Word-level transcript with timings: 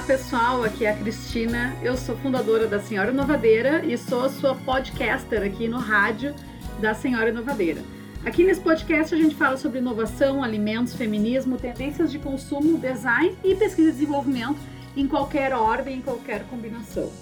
Olá 0.00 0.06
pessoal, 0.06 0.64
aqui 0.64 0.86
é 0.86 0.92
a 0.92 0.96
Cristina, 0.96 1.76
eu 1.82 1.94
sou 1.94 2.16
fundadora 2.16 2.66
da 2.66 2.80
Senhora 2.80 3.10
Inovadeira 3.10 3.84
e 3.84 3.98
sou 3.98 4.30
sua 4.30 4.54
podcaster 4.54 5.42
aqui 5.42 5.68
no 5.68 5.76
rádio 5.78 6.34
da 6.80 6.94
Senhora 6.94 7.28
Inovadeira. 7.28 7.82
Aqui 8.24 8.42
nesse 8.42 8.62
podcast 8.62 9.14
a 9.14 9.18
gente 9.18 9.34
fala 9.34 9.58
sobre 9.58 9.78
inovação, 9.78 10.42
alimentos, 10.42 10.94
feminismo, 10.94 11.58
tendências 11.58 12.10
de 12.10 12.18
consumo, 12.18 12.78
design 12.78 13.36
e 13.44 13.54
pesquisa 13.54 13.90
e 13.90 13.92
desenvolvimento 13.92 14.56
em 14.96 15.06
qualquer 15.06 15.52
ordem, 15.52 15.98
em 15.98 16.00
qualquer 16.00 16.44
combinação. 16.44 17.12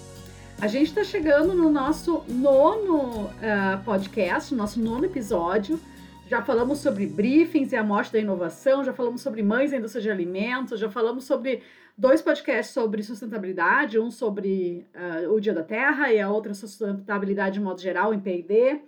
A 0.61 0.67
gente 0.67 0.87
está 0.87 1.03
chegando 1.03 1.53
no 1.53 1.69
nosso 1.69 2.23
nono 2.29 3.25
uh, 3.25 3.83
podcast, 3.83 4.55
nosso 4.55 4.79
nono 4.79 5.03
episódio. 5.03 5.77
Já 6.29 6.43
falamos 6.43 6.77
sobre 6.77 7.07
briefings 7.07 7.71
e 7.71 7.75
a 7.75 7.83
morte 7.83 8.13
da 8.13 8.19
inovação, 8.19 8.83
já 8.83 8.93
falamos 8.93 9.19
sobre 9.19 9.41
mães 9.41 9.71
da 9.71 9.77
indústria 9.77 10.03
de 10.03 10.11
alimentos, 10.11 10.79
já 10.79 10.87
falamos 10.87 11.23
sobre 11.23 11.63
dois 11.97 12.21
podcasts 12.21 12.71
sobre 12.71 13.01
sustentabilidade, 13.01 13.97
um 13.97 14.11
sobre 14.11 14.85
uh, 14.93 15.33
o 15.33 15.39
Dia 15.39 15.55
da 15.55 15.63
Terra 15.63 16.13
e 16.13 16.19
a 16.19 16.29
outra 16.29 16.53
sustentabilidade 16.53 17.55
de 17.55 17.59
modo 17.59 17.81
geral 17.81 18.13
em 18.13 18.19
P&D. 18.19 18.79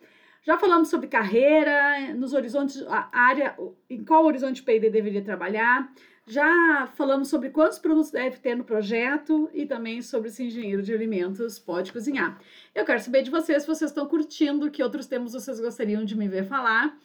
Já 0.43 0.55
falamos 0.59 0.89
sobre 0.89 1.07
carreira, 1.07 2.13
nos 2.13 2.33
horizontes, 2.33 2.85
a 2.88 3.09
área, 3.11 3.57
em 3.89 4.05
qual 4.05 4.23
horizonte 4.23 4.61
P&D 4.61 4.91
deveria 4.91 5.23
trabalhar. 5.23 5.91
Já 6.27 6.91
falamos 6.95 7.27
sobre 7.27 7.49
quantos 7.49 7.79
produtos 7.79 8.11
deve 8.11 8.38
ter 8.38 8.53
no 8.53 8.63
projeto 8.63 9.49
e 9.51 9.66
também 9.66 10.03
sobre 10.03 10.29
se 10.29 10.44
engenheiro 10.44 10.83
de 10.83 10.94
alimentos 10.94 11.57
pode 11.57 11.91
cozinhar. 11.91 12.39
Eu 12.75 12.85
quero 12.85 12.99
saber 12.99 13.23
de 13.23 13.31
vocês 13.31 13.63
se 13.63 13.67
vocês 13.67 13.89
estão 13.89 14.05
curtindo, 14.05 14.69
que 14.69 14.83
outros 14.83 15.07
temas 15.07 15.33
vocês 15.33 15.59
gostariam 15.59 16.05
de 16.05 16.16
me 16.16 16.27
ver 16.27 16.45
falar. 16.45 16.95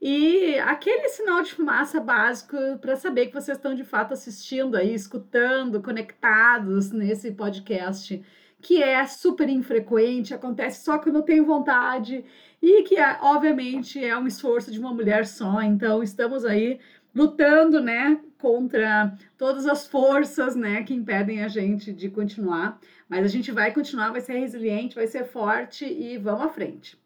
E 0.00 0.58
aquele 0.58 1.08
sinal 1.08 1.42
de 1.42 1.54
fumaça 1.54 2.00
básico 2.00 2.56
para 2.80 2.96
saber 2.96 3.26
que 3.26 3.34
vocês 3.34 3.56
estão 3.56 3.74
de 3.74 3.84
fato 3.84 4.12
assistindo 4.12 4.76
aí, 4.76 4.94
escutando, 4.94 5.82
conectados 5.82 6.90
nesse 6.92 7.32
podcast, 7.32 8.22
que 8.60 8.82
é 8.82 9.04
super 9.06 9.48
infrequente, 9.48 10.34
acontece 10.34 10.84
só 10.84 10.98
quando 10.98 11.16
eu 11.16 11.22
tenho 11.22 11.46
vontade 11.46 12.24
e 12.60 12.82
que, 12.82 12.96
é, 12.96 13.18
obviamente, 13.22 14.02
é 14.02 14.16
um 14.18 14.26
esforço 14.26 14.70
de 14.70 14.78
uma 14.78 14.92
mulher 14.92 15.26
só. 15.26 15.62
Então, 15.62 16.02
estamos 16.02 16.44
aí 16.44 16.78
lutando, 17.14 17.80
né, 17.80 18.20
contra 18.38 19.16
todas 19.38 19.66
as 19.66 19.86
forças, 19.86 20.54
né, 20.54 20.82
que 20.82 20.92
impedem 20.94 21.42
a 21.42 21.48
gente 21.48 21.92
de 21.92 22.10
continuar. 22.10 22.78
Mas 23.08 23.24
a 23.24 23.28
gente 23.28 23.50
vai 23.52 23.72
continuar, 23.72 24.10
vai 24.10 24.20
ser 24.20 24.38
resiliente, 24.38 24.94
vai 24.94 25.06
ser 25.06 25.24
forte 25.24 25.86
e 25.86 26.18
vamos 26.18 26.42
à 26.42 26.48
frente. 26.48 26.98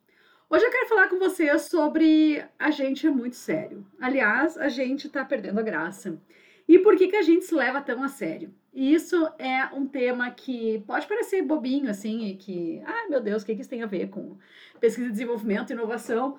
Hoje 0.53 0.65
eu 0.65 0.71
quero 0.73 0.89
falar 0.89 1.09
com 1.09 1.17
vocês 1.17 1.63
sobre 1.63 2.45
a 2.59 2.73
gente 2.73 3.07
é 3.07 3.11
muito 3.11 3.37
sério. 3.37 3.87
Aliás, 4.01 4.59
a 4.59 4.69
gente 4.69 5.07
está 5.07 5.25
perdendo 5.25 5.61
a 5.61 5.63
graça. 5.63 6.21
E 6.67 6.77
por 6.77 6.97
que, 6.97 7.07
que 7.07 7.15
a 7.15 7.23
gente 7.23 7.45
se 7.45 7.55
leva 7.55 7.81
tão 7.81 8.03
a 8.03 8.09
sério? 8.09 8.53
E 8.75 8.93
isso 8.93 9.29
é 9.39 9.67
um 9.67 9.87
tema 9.87 10.29
que 10.33 10.83
pode 10.89 11.07
parecer 11.07 11.43
bobinho, 11.43 11.89
assim, 11.89 12.27
e 12.27 12.35
que, 12.35 12.83
ah, 12.85 13.07
meu 13.09 13.21
Deus, 13.21 13.45
o 13.45 13.47
que, 13.47 13.55
que 13.55 13.61
isso 13.61 13.71
tem 13.71 13.85
a 13.85 13.87
ver 13.87 14.11
com 14.11 14.37
pesquisa, 14.81 15.09
desenvolvimento, 15.09 15.73
inovação? 15.73 16.37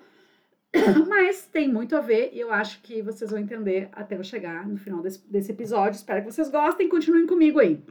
Mas 1.07 1.45
tem 1.45 1.69
muito 1.69 1.95
a 1.95 2.01
ver 2.01 2.31
e 2.33 2.39
eu 2.41 2.51
acho 2.51 2.81
que 2.81 3.01
vocês 3.01 3.31
vão 3.31 3.39
entender 3.39 3.87
até 3.93 4.17
eu 4.17 4.23
chegar 4.25 4.67
no 4.67 4.75
final 4.75 5.01
desse, 5.01 5.25
desse 5.25 5.53
episódio. 5.53 5.95
Espero 5.95 6.21
que 6.21 6.33
vocês 6.33 6.49
gostem. 6.49 6.89
Continuem 6.89 7.25
comigo 7.25 7.59
aí. 7.59 7.81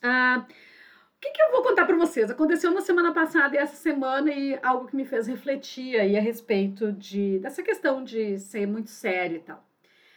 Ah, 0.00 0.46
o 1.18 1.20
que, 1.20 1.30
que, 1.30 1.42
eu 1.42 1.50
vou 1.50 1.62
contar 1.64 1.84
para 1.84 1.96
vocês? 1.96 2.30
Aconteceu 2.30 2.70
na 2.70 2.80
semana 2.80 3.12
passada 3.12 3.56
e 3.56 3.58
essa 3.58 3.74
semana 3.74 4.30
e 4.30 4.56
algo 4.62 4.86
que 4.86 4.94
me 4.94 5.04
fez 5.04 5.26
refletir 5.26 5.98
aí 5.98 6.16
a 6.16 6.20
respeito 6.20 6.92
de, 6.92 7.40
dessa 7.40 7.60
questão 7.60 8.04
de 8.04 8.38
ser 8.38 8.68
muito 8.68 8.88
sério 8.88 9.38
e 9.38 9.40
tal. 9.40 9.66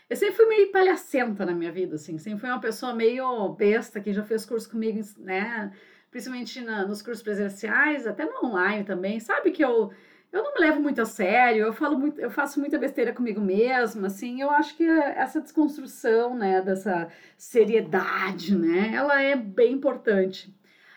Eu 0.08 0.16
sempre 0.16 0.36
fui 0.36 0.46
meio 0.46 0.72
palhacenta 0.72 1.44
na 1.44 1.54
minha 1.54 1.72
vida, 1.72 1.96
assim. 1.96 2.20
Sempre 2.20 2.42
fui 2.42 2.50
uma 2.50 2.62
pessoa 2.62 2.94
meio 2.94 3.50
besta 3.50 4.00
que 4.00 4.14
já 4.14 4.24
fez 4.24 4.46
curso 4.46 4.70
comigo, 4.70 5.02
né? 5.18 5.74
Principalmente 6.12 6.62
na, 6.62 6.86
nos 6.86 7.02
cursos 7.02 7.24
presenciais, 7.24 8.06
até 8.06 8.24
no 8.26 8.46
online 8.46 8.84
também. 8.84 9.20
Sabe 9.20 9.50
que 9.50 9.64
eu 9.64 9.92
eu 10.32 10.44
não 10.44 10.54
me 10.54 10.62
levo 10.62 10.80
muito 10.80 11.02
a 11.02 11.06
sério, 11.06 11.66
eu 11.66 11.74
falo 11.74 12.00
muito, 12.00 12.22
eu 12.22 12.32
faço 12.32 12.60
muita 12.60 12.78
besteira 12.78 13.12
comigo 13.12 13.42
mesma, 13.42 14.08
assim, 14.08 14.42
eu 14.42 14.50
acho 14.50 14.78
que 14.78 14.84
essa 14.88 15.42
desconstrução, 15.42 16.38
né, 16.38 16.62
dessa 16.62 17.10
seriedade, 17.38 18.56
né, 18.56 18.94
ela 18.96 19.22
é 19.22 19.36
bem 19.36 19.74
importante. 19.74 20.56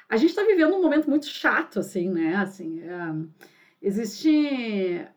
A 0.08 0.16
gente 0.16 0.30
está 0.30 0.44
vivendo 0.44 0.74
um 0.74 0.82
momento 0.82 1.08
muito 1.08 1.26
chato, 1.26 1.80
assim, 1.80 2.10
né, 2.10 2.36
assim, 2.36 2.80
é, 2.80 3.12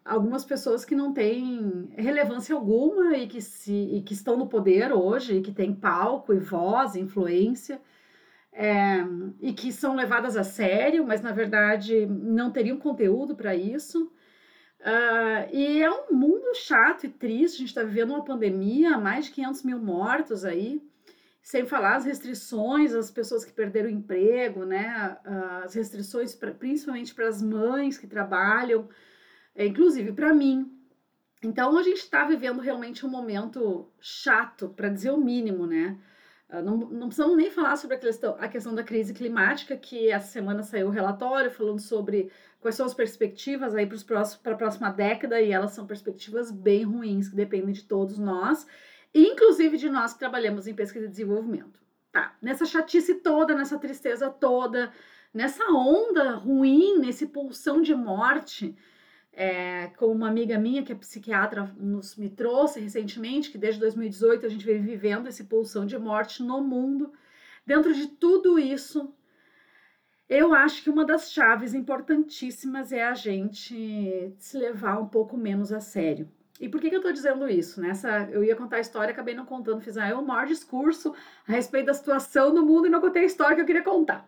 algumas 0.04 0.44
pessoas 0.44 0.84
que 0.84 0.96
não 0.96 1.14
têm 1.14 1.90
relevância 1.96 2.56
alguma 2.56 3.16
e 3.18 3.28
que, 3.28 3.42
se, 3.42 3.74
e 3.74 4.02
que 4.02 4.14
estão 4.14 4.38
no 4.38 4.48
poder 4.48 4.92
hoje, 4.92 5.38
e 5.38 5.42
que 5.42 5.52
têm 5.52 5.74
palco 5.74 6.34
e 6.34 6.40
voz, 6.40 6.96
influência, 6.96 7.82
é, 8.52 9.06
e 9.40 9.54
que 9.54 9.72
são 9.72 9.96
levadas 9.96 10.36
a 10.36 10.44
sério, 10.44 11.06
mas 11.06 11.22
na 11.22 11.32
verdade 11.32 12.06
não 12.08 12.52
teriam 12.52 12.78
conteúdo 12.78 13.36
para 13.36 13.56
isso. 13.56 14.12
Uh, 14.80 15.50
e 15.52 15.82
é 15.82 15.90
um 15.92 16.14
mundo 16.14 16.54
chato 16.56 17.06
e 17.06 17.10
triste. 17.10 17.56
A 17.56 17.60
gente 17.60 17.70
está 17.70 17.84
vivendo 17.84 18.12
uma 18.12 18.24
pandemia, 18.24 18.98
mais 18.98 19.26
de 19.26 19.32
500 19.32 19.64
mil 19.64 19.80
mortos 19.80 20.46
aí, 20.46 20.82
sem 21.48 21.66
falar 21.66 21.96
as 21.96 22.04
restrições, 22.04 22.94
as 22.94 23.10
pessoas 23.10 23.46
que 23.46 23.54
perderam 23.54 23.88
o 23.88 23.92
emprego, 23.94 24.66
né? 24.66 25.18
As 25.64 25.74
restrições 25.76 26.36
pra, 26.36 26.52
principalmente 26.52 27.16
para 27.16 27.26
as 27.26 27.42
mães 27.42 27.98
que 27.98 28.06
trabalham, 28.06 28.90
é, 29.56 29.66
inclusive 29.66 30.12
para 30.12 30.34
mim. 30.34 30.70
Então 31.42 31.78
a 31.78 31.84
gente 31.84 32.00
está 32.00 32.26
vivendo 32.26 32.60
realmente 32.60 33.06
um 33.06 33.10
momento 33.10 33.90
chato, 33.98 34.68
para 34.76 34.90
dizer 34.90 35.12
o 35.12 35.18
mínimo, 35.18 35.66
né? 35.66 35.98
Ah, 36.50 36.62
não, 36.62 36.76
não 36.80 37.08
precisamos 37.08 37.38
nem 37.38 37.50
falar 37.50 37.78
sobre 37.78 37.96
a 37.96 38.00
questão, 38.00 38.36
a 38.38 38.50
questão 38.50 38.76
da 38.76 38.84
crise 38.84 39.14
climática, 39.14 39.78
que 39.78 40.12
essa 40.12 40.28
semana 40.28 40.64
saiu 40.64 40.88
o 40.88 40.92
relatório 40.92 41.50
falando 41.50 41.80
sobre 41.80 42.30
quais 42.60 42.76
são 42.76 42.86
as 42.86 42.94
perspectivas 42.94 43.74
aí 43.74 43.88
para 43.88 44.54
a 44.54 44.58
próxima 44.58 44.90
década, 44.90 45.40
e 45.40 45.54
elas 45.54 45.72
são 45.72 45.88
perspectivas 45.88 46.52
bem 46.52 46.84
ruins, 46.84 47.30
que 47.30 47.38
dependem 47.38 47.72
de 47.72 47.86
todos 47.86 48.18
nós, 48.18 48.68
inclusive 49.26 49.78
de 49.78 49.90
nós 49.90 50.14
que 50.14 50.20
trabalhamos 50.20 50.68
em 50.68 50.76
pesquisa 50.76 51.06
e 51.06 51.10
desenvolvimento. 51.10 51.80
Tá, 52.12 52.36
nessa 52.42 52.66
chatice 52.66 53.16
toda, 53.16 53.56
nessa 53.56 53.78
tristeza 53.78 54.30
toda, 54.30 54.92
nessa 55.34 55.64
onda 55.72 56.36
ruim, 56.36 57.00
nesse 57.00 57.28
pulsão 57.28 57.82
de 57.82 57.94
morte, 57.96 58.76
é, 59.34 59.88
como 59.98 60.14
uma 60.14 60.28
amiga 60.28 60.58
minha, 60.58 60.84
que 60.84 60.92
é 60.92 60.96
psiquiatra, 60.96 61.72
nos, 61.78 62.16
me 62.16 62.30
trouxe 62.30 62.80
recentemente, 62.80 63.52
que 63.52 63.58
desde 63.58 63.80
2018 63.80 64.46
a 64.46 64.50
gente 64.50 64.66
vem 64.66 64.82
vivendo 64.82 65.28
esse 65.28 65.44
pulsão 65.44 65.86
de 65.86 65.98
morte 65.98 66.42
no 66.42 66.62
mundo. 66.62 67.12
Dentro 67.66 67.94
de 67.94 68.08
tudo 68.08 68.58
isso, 68.58 69.14
eu 70.30 70.54
acho 70.54 70.84
que 70.84 70.90
uma 70.90 71.06
das 71.06 71.32
chaves 71.32 71.74
importantíssimas 71.74 72.92
é 72.92 73.04
a 73.04 73.14
gente 73.14 74.34
se 74.38 74.58
levar 74.58 75.00
um 75.00 75.08
pouco 75.08 75.38
menos 75.38 75.72
a 75.72 75.80
sério. 75.80 76.30
E 76.60 76.68
por 76.68 76.82
que, 76.82 76.90
que 76.90 76.96
eu 76.96 77.00
estou 77.00 77.14
dizendo 77.14 77.48
isso? 77.48 77.80
Nessa, 77.80 78.28
eu 78.32 78.44
ia 78.44 78.56
contar 78.56 78.78
a 78.78 78.80
história, 78.80 79.12
acabei 79.12 79.36
não 79.36 79.46
contando, 79.46 79.82
fiz 79.82 79.98
aí 79.98 80.14
um 80.14 80.24
maior 80.24 80.46
discurso 80.46 81.14
a 81.48 81.52
respeito 81.52 81.88
da 81.88 81.94
situação 81.94 82.54
no 82.54 82.66
mundo 82.66 82.88
e 82.88 82.90
não 82.90 83.02
contei 83.02 83.24
a 83.24 83.26
história 83.26 83.56
que 83.56 83.62
eu 83.62 83.66
queria 83.66 83.84
contar. 83.84 84.28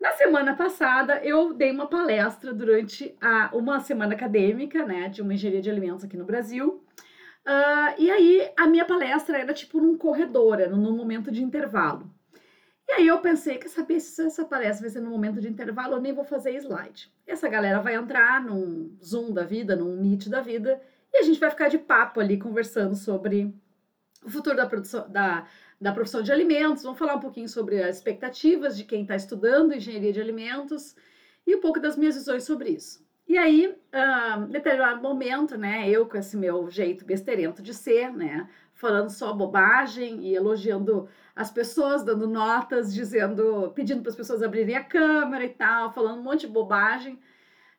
Na 0.00 0.12
semana 0.12 0.54
passada, 0.54 1.22
eu 1.22 1.52
dei 1.52 1.70
uma 1.70 1.86
palestra 1.86 2.54
durante 2.54 3.14
a, 3.20 3.50
uma 3.52 3.80
semana 3.80 4.14
acadêmica, 4.14 4.84
né, 4.84 5.08
de 5.08 5.20
uma 5.20 5.34
engenharia 5.34 5.60
de 5.60 5.70
alimentos 5.70 6.04
aqui 6.04 6.16
no 6.16 6.24
Brasil. 6.24 6.82
Uh, 7.46 7.94
e 7.98 8.10
aí, 8.10 8.50
a 8.56 8.66
minha 8.66 8.84
palestra 8.84 9.38
era 9.38 9.52
tipo 9.52 9.78
num 9.80 9.96
corredor, 9.96 10.58
era 10.58 10.74
num 10.74 10.96
momento 10.96 11.30
de 11.30 11.42
intervalo. 11.42 12.10
E 12.88 12.92
aí 12.92 13.06
eu 13.06 13.18
pensei, 13.18 13.56
quer 13.56 13.68
saber 13.68 14.00
se 14.00 14.26
essa 14.26 14.44
palestra 14.44 14.82
vai 14.82 14.90
ser 14.90 15.00
no 15.00 15.10
momento 15.10 15.40
de 15.40 15.48
intervalo, 15.48 15.94
eu 15.94 16.00
nem 16.00 16.12
vou 16.12 16.24
fazer 16.24 16.56
slide. 16.56 17.08
Essa 17.26 17.48
galera 17.48 17.80
vai 17.80 17.94
entrar 17.94 18.42
num 18.42 18.96
Zoom 19.04 19.32
da 19.32 19.44
vida, 19.44 19.76
num 19.76 20.00
Meet 20.00 20.28
da 20.28 20.40
vida, 20.40 20.80
e 21.12 21.18
a 21.18 21.22
gente 21.22 21.40
vai 21.40 21.50
ficar 21.50 21.68
de 21.68 21.78
papo 21.78 22.20
ali 22.20 22.38
conversando 22.38 22.94
sobre 22.94 23.54
o 24.24 24.30
futuro 24.30 24.56
da 24.56 24.66
produção, 24.66 25.10
da, 25.10 25.46
da 25.80 25.92
profissão 25.92 26.22
de 26.22 26.30
alimentos, 26.30 26.82
vamos 26.82 26.98
falar 26.98 27.14
um 27.14 27.20
pouquinho 27.20 27.48
sobre 27.48 27.82
as 27.82 27.96
expectativas 27.96 28.76
de 28.76 28.84
quem 28.84 29.02
está 29.02 29.16
estudando 29.16 29.74
engenharia 29.74 30.12
de 30.12 30.20
alimentos 30.20 30.94
e 31.46 31.54
um 31.56 31.60
pouco 31.60 31.80
das 31.80 31.96
minhas 31.96 32.16
visões 32.16 32.44
sobre 32.44 32.70
isso. 32.70 33.04
E 33.26 33.38
aí, 33.38 33.72
um, 34.38 34.48
determinado 34.48 35.00
momento, 35.00 35.56
né, 35.56 35.88
eu 35.88 36.04
com 36.04 36.16
esse 36.16 36.36
meu 36.36 36.68
jeito 36.68 37.04
besteirento 37.04 37.62
de 37.62 37.72
ser, 37.72 38.12
né, 38.12 38.48
falando 38.74 39.08
só 39.08 39.32
bobagem 39.32 40.26
e 40.26 40.34
elogiando 40.34 41.08
as 41.34 41.50
pessoas, 41.50 42.02
dando 42.02 42.26
notas, 42.26 42.92
dizendo, 42.92 43.70
pedindo 43.72 44.02
para 44.02 44.10
as 44.10 44.16
pessoas 44.16 44.42
abrirem 44.42 44.76
a 44.76 44.82
câmera 44.82 45.44
e 45.44 45.50
tal, 45.50 45.92
falando 45.92 46.18
um 46.18 46.22
monte 46.24 46.40
de 46.40 46.48
bobagem. 46.48 47.18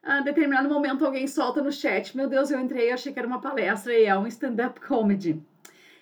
Em 0.04 0.24
determinado 0.24 0.68
momento 0.68 1.06
alguém 1.06 1.28
solta 1.28 1.62
no 1.62 1.72
chat, 1.72 2.18
meu 2.18 2.28
Deus, 2.28 2.50
eu 2.50 2.60
entrei, 2.60 2.92
achei 2.92 3.14
que 3.14 3.20
era 3.20 3.28
uma 3.28 3.40
palestra 3.40 3.94
e 3.94 4.06
é 4.06 4.18
um 4.18 4.26
stand-up 4.26 4.80
comedy. 4.82 5.40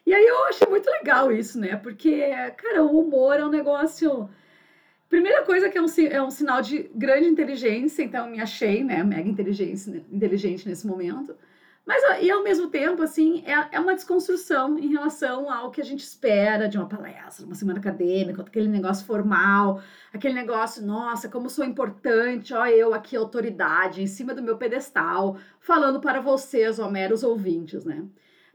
E 0.06 0.14
aí 0.14 0.26
eu 0.26 0.46
achei 0.46 0.68
muito 0.68 0.90
legal 0.90 1.32
isso, 1.32 1.60
né? 1.60 1.76
Porque, 1.76 2.30
cara, 2.58 2.84
o 2.84 3.00
humor 3.00 3.36
é 3.36 3.46
um 3.46 3.50
negócio. 3.50 4.30
Primeira 5.10 5.44
coisa 5.44 5.70
que 5.70 5.78
é 5.78 5.82
um, 5.82 5.88
é 6.10 6.22
um 6.22 6.32
sinal 6.32 6.62
de 6.62 6.90
grande 6.96 7.28
inteligência, 7.28 8.02
então 8.04 8.30
me 8.30 8.40
achei, 8.40 8.84
né, 8.84 9.04
mega 9.04 9.28
inteligência, 9.28 10.04
inteligente 10.12 10.68
nesse 10.68 10.88
momento. 10.88 11.36
Mas, 11.90 12.22
e 12.22 12.30
ao 12.30 12.44
mesmo 12.44 12.70
tempo, 12.70 13.02
assim, 13.02 13.44
é, 13.48 13.70
é 13.72 13.80
uma 13.80 13.96
desconstrução 13.96 14.78
em 14.78 14.90
relação 14.90 15.52
ao 15.52 15.72
que 15.72 15.82
a 15.82 15.84
gente 15.84 16.02
espera 16.02 16.70
de 16.70 16.78
uma 16.78 16.86
palestra, 16.86 17.44
uma 17.44 17.56
semana 17.56 17.80
acadêmica, 17.80 18.44
aquele 18.44 18.68
negócio 18.68 19.04
formal, 19.08 19.82
aquele 20.14 20.36
negócio, 20.36 20.86
nossa, 20.86 21.28
como 21.28 21.50
sou 21.50 21.66
importante, 21.66 22.54
ó, 22.54 22.68
eu 22.68 22.94
aqui, 22.94 23.16
autoridade, 23.16 24.04
em 24.04 24.06
cima 24.06 24.36
do 24.36 24.44
meu 24.44 24.56
pedestal, 24.56 25.40
falando 25.60 26.00
para 26.00 26.22
vocês, 26.22 26.78
ó, 26.78 26.92
meros 26.92 27.24
ouvintes, 27.24 27.84
né? 27.84 28.06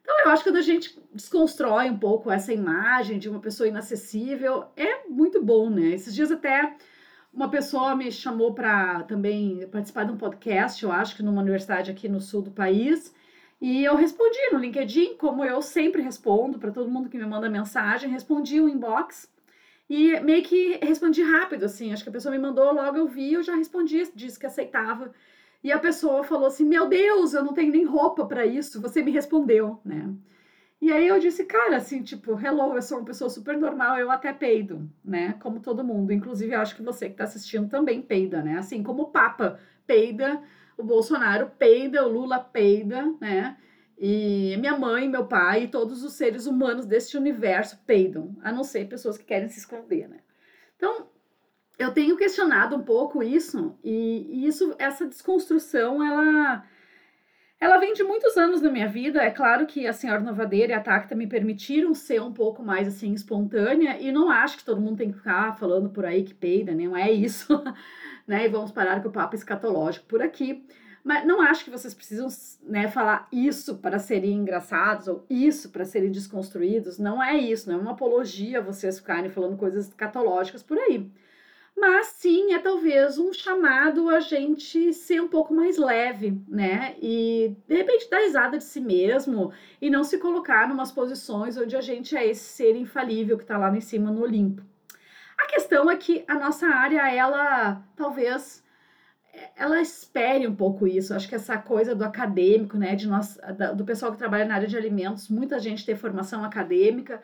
Então, 0.01 0.21
eu 0.21 0.31
acho 0.31 0.45
que 0.45 0.51
quando 0.51 0.59
a 0.59 0.63
gente 0.63 0.97
desconstrói 1.13 1.91
um 1.91 1.99
pouco 1.99 2.31
essa 2.31 2.53
imagem 2.53 3.19
de 3.19 3.29
uma 3.29 3.41
pessoa 3.41 3.69
inacessível, 3.69 4.67
é 4.77 5.09
muito 5.09 5.43
bom, 5.43 5.69
né? 5.69 5.89
Esses 5.89 6.15
dias 6.15 6.31
até 6.31 6.77
uma 7.33 7.51
pessoa 7.51 7.97
me 7.97 8.13
chamou 8.13 8.55
para 8.55 9.03
também 9.03 9.67
participar 9.67 10.05
de 10.05 10.13
um 10.13 10.17
podcast, 10.17 10.85
eu 10.85 10.93
acho 10.93 11.17
que 11.17 11.23
numa 11.25 11.43
universidade 11.43 11.91
aqui 11.91 12.09
no 12.09 12.21
sul 12.21 12.43
do 12.43 12.53
país, 12.53 13.13
e 13.67 13.83
eu 13.83 13.97
respondi 13.97 14.39
no 14.53 14.59
LinkedIn, 14.59 15.17
como 15.17 15.43
eu 15.43 15.63
sempre 15.63 16.03
respondo 16.03 16.59
para 16.59 16.71
todo 16.71 16.91
mundo 16.91 17.09
que 17.09 17.17
me 17.17 17.25
manda 17.25 17.49
mensagem, 17.49 18.11
respondi 18.11 18.61
o 18.61 18.69
inbox 18.69 19.33
e 19.89 20.21
meio 20.21 20.43
que 20.43 20.79
respondi 20.83 21.23
rápido, 21.23 21.65
assim. 21.65 21.91
Acho 21.91 22.03
que 22.03 22.11
a 22.11 22.13
pessoa 22.13 22.35
me 22.35 22.39
mandou, 22.39 22.75
logo 22.75 22.99
eu 22.99 23.09
vi, 23.09 23.33
eu 23.33 23.43
já 23.43 23.55
respondi, 23.55 24.07
disse 24.15 24.39
que 24.39 24.45
aceitava. 24.45 25.13
E 25.63 25.73
a 25.73 25.79
pessoa 25.79 26.23
falou 26.25 26.47
assim: 26.47 26.67
Meu 26.67 26.87
Deus, 26.87 27.33
eu 27.33 27.43
não 27.43 27.55
tenho 27.55 27.73
nem 27.73 27.87
roupa 27.87 28.27
para 28.27 28.45
isso, 28.45 28.83
você 28.83 29.03
me 29.03 29.11
respondeu, 29.11 29.81
né? 29.83 30.13
E 30.79 30.93
aí 30.93 31.09
eu 31.09 31.19
disse, 31.19 31.47
cara, 31.47 31.79
assim, 31.79 32.03
tipo, 32.03 32.39
hello, 32.39 32.75
eu 32.75 32.83
sou 32.83 32.99
uma 32.99 33.07
pessoa 33.07 33.31
super 33.31 33.57
normal, 33.57 33.97
eu 33.97 34.11
até 34.11 34.31
peido, 34.31 34.87
né? 35.03 35.35
Como 35.41 35.59
todo 35.59 35.83
mundo. 35.83 36.13
Inclusive, 36.13 36.55
acho 36.55 36.77
que 36.77 36.83
você 36.83 37.09
que 37.09 37.17
tá 37.17 37.25
assistindo 37.25 37.71
também 37.71 38.03
peida, 38.03 38.43
né? 38.43 38.59
Assim 38.59 38.83
como 38.83 39.05
o 39.05 39.11
Papa 39.11 39.59
peida, 39.87 40.43
o 40.76 40.82
Bolsonaro 40.82 41.50
peida, 41.59 42.06
o 42.06 42.09
Lula 42.09 42.38
peida, 42.38 43.05
né? 43.21 43.56
E 43.99 44.56
minha 44.59 44.76
mãe, 44.76 45.09
meu 45.09 45.26
pai 45.26 45.65
e 45.65 45.69
todos 45.69 46.03
os 46.03 46.15
seres 46.15 46.47
humanos 46.47 46.85
deste 46.85 47.17
universo 47.17 47.79
peidam, 47.87 48.37
a 48.43 48.50
não 48.50 48.65
ser 48.65 48.88
pessoas 48.88 49.17
que 49.17 49.25
querem 49.25 49.49
se 49.49 49.61
esconder, 49.61 50.09
né? 50.09 50.19
Então, 50.76 51.09
eu 51.79 51.93
tenho 51.93 52.17
questionado 52.17 52.76
um 52.76 52.82
pouco 52.82 53.23
isso 53.23 53.79
e, 53.82 54.47
isso, 54.47 54.75
essa 54.79 55.06
desconstrução, 55.06 56.03
ela 56.05 56.65
ela 57.61 57.79
vem 57.79 57.94
de 57.94 58.03
muitos 58.03 58.37
anos 58.37 58.61
na 58.61 58.70
minha 58.70 58.87
vida. 58.87 59.23
É 59.23 59.31
claro 59.31 59.67
que 59.67 59.87
a 59.87 59.93
Senhora 59.93 60.20
Novadeira 60.20 60.73
e 60.73 60.75
a 60.75 60.81
Tacta 60.81 61.15
me 61.15 61.27
permitiram 61.27 61.94
ser 61.94 62.20
um 62.20 62.32
pouco 62.32 62.62
mais 62.62 62.87
assim 62.87 63.15
espontânea 63.15 63.99
e 63.99 64.12
não 64.12 64.31
acho 64.31 64.59
que 64.59 64.65
todo 64.65 64.81
mundo 64.81 64.99
tem 64.99 65.11
que 65.11 65.17
ficar 65.17 65.56
falando 65.56 65.88
por 65.88 66.05
aí 66.05 66.25
que 66.25 66.35
peida, 66.35 66.75
né? 66.75 66.85
não 66.85 66.97
é 66.97 67.11
isso, 67.11 67.59
né? 68.26 68.47
E 68.47 68.49
vamos 68.49 68.73
parar 68.73 69.03
com 69.03 69.09
o 69.09 69.12
papo 69.12 69.35
escatológico 69.35 70.06
por 70.06 70.23
aqui. 70.23 70.65
Mas 71.03 71.26
não 71.26 71.43
acho 71.43 71.65
que 71.65 71.71
vocês 71.71 71.93
precisam 71.93 72.29
né, 72.62 72.88
falar 72.88 73.29
isso 73.31 73.76
para 73.76 73.99
serem 73.99 74.32
engraçados 74.32 75.06
ou 75.06 75.25
isso 75.29 75.71
para 75.71 75.85
serem 75.85 76.11
desconstruídos. 76.11 76.99
Não 76.99 77.23
é 77.23 77.37
isso, 77.37 77.69
não 77.69 77.79
é 77.79 77.82
uma 77.82 77.93
apologia 77.93 78.62
vocês 78.62 78.99
ficarem 78.99 79.29
falando 79.29 79.56
coisas 79.56 79.88
escatológicas 79.88 80.62
por 80.62 80.79
aí 80.79 81.11
mas 81.76 82.06
sim 82.06 82.53
é 82.53 82.59
talvez 82.59 83.19
um 83.19 83.32
chamado 83.32 84.09
a 84.09 84.21
gente 84.21 84.93
ser 84.93 85.20
um 85.20 85.29
pouco 85.29 85.53
mais 85.53 85.77
leve, 85.77 86.41
né? 86.49 86.94
E 87.03 87.56
de 87.67 87.75
repente 87.75 88.09
dar 88.09 88.20
risada 88.20 88.59
de 88.59 88.65
si 88.65 88.81
mesmo 88.81 89.53
e 89.81 89.91
não 89.91 90.05
se 90.05 90.19
colocar 90.19 90.69
numas 90.69 90.93
posições 90.93 91.56
onde 91.56 91.77
a 91.77 91.81
gente 91.81 92.17
é 92.17 92.27
esse 92.27 92.44
ser 92.44 92.77
infalível 92.77 93.37
que 93.37 93.43
está 93.43 93.59
lá 93.59 93.77
em 93.77 93.81
cima 93.81 94.11
no 94.11 94.23
Olimpo. 94.23 94.62
A 95.44 95.46
questão 95.46 95.91
é 95.91 95.96
que 95.96 96.25
a 96.26 96.35
nossa 96.35 96.67
área, 96.67 97.08
ela 97.12 97.82
talvez 97.96 98.62
ela 99.56 99.81
espere 99.81 100.46
um 100.46 100.55
pouco 100.55 100.87
isso. 100.87 101.12
Acho 101.12 101.29
que 101.29 101.35
essa 101.35 101.58
coisa 101.58 101.94
do 101.94 102.05
acadêmico, 102.05 102.76
né, 102.79 102.94
de 102.94 103.08
nós, 103.08 103.38
do 103.76 103.85
pessoal 103.85 104.12
que 104.12 104.19
trabalha 104.19 104.44
na 104.44 104.55
área 104.55 104.69
de 104.69 104.76
alimentos, 104.76 105.29
muita 105.29 105.58
gente 105.58 105.85
tem 105.85 105.96
formação 105.96 106.44
acadêmica 106.44 107.20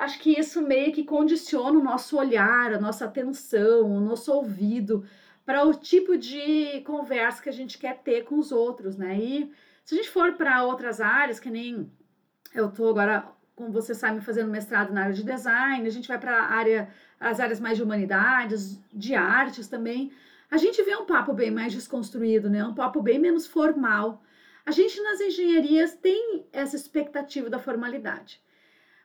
acho 0.00 0.18
que 0.18 0.38
isso 0.38 0.62
meio 0.62 0.92
que 0.92 1.04
condiciona 1.04 1.78
o 1.78 1.82
nosso 1.82 2.16
olhar, 2.16 2.72
a 2.72 2.80
nossa 2.80 3.04
atenção, 3.04 3.82
o 3.82 4.00
nosso 4.00 4.32
ouvido 4.32 5.04
para 5.44 5.64
o 5.66 5.74
tipo 5.74 6.16
de 6.16 6.80
conversa 6.86 7.42
que 7.42 7.50
a 7.50 7.52
gente 7.52 7.76
quer 7.76 7.98
ter 7.98 8.24
com 8.24 8.38
os 8.38 8.50
outros, 8.50 8.96
né? 8.96 9.18
E 9.18 9.52
se 9.84 9.94
a 9.94 9.98
gente 9.98 10.10
for 10.10 10.34
para 10.34 10.64
outras 10.64 11.02
áreas, 11.02 11.38
que 11.38 11.50
nem 11.50 11.92
eu 12.54 12.68
estou 12.68 12.88
agora, 12.88 13.28
como 13.54 13.70
você 13.70 13.94
sabe, 13.94 14.22
fazendo 14.22 14.50
mestrado 14.50 14.90
na 14.90 15.02
área 15.02 15.14
de 15.14 15.22
design, 15.22 15.86
a 15.86 15.90
gente 15.90 16.08
vai 16.08 16.18
para 16.18 16.44
área, 16.44 16.88
as 17.20 17.38
áreas 17.38 17.60
mais 17.60 17.76
de 17.76 17.84
humanidades, 17.84 18.82
de 18.92 19.14
artes 19.14 19.68
também, 19.68 20.10
a 20.50 20.56
gente 20.56 20.82
vê 20.82 20.96
um 20.96 21.04
papo 21.04 21.32
bem 21.32 21.50
mais 21.50 21.72
desconstruído, 21.72 22.50
né? 22.50 22.64
Um 22.64 22.74
papo 22.74 23.00
bem 23.00 23.18
menos 23.18 23.46
formal. 23.46 24.22
A 24.66 24.72
gente 24.72 25.00
nas 25.02 25.20
engenharias 25.20 25.94
tem 25.94 26.46
essa 26.52 26.74
expectativa 26.74 27.48
da 27.48 27.58
formalidade. 27.58 28.40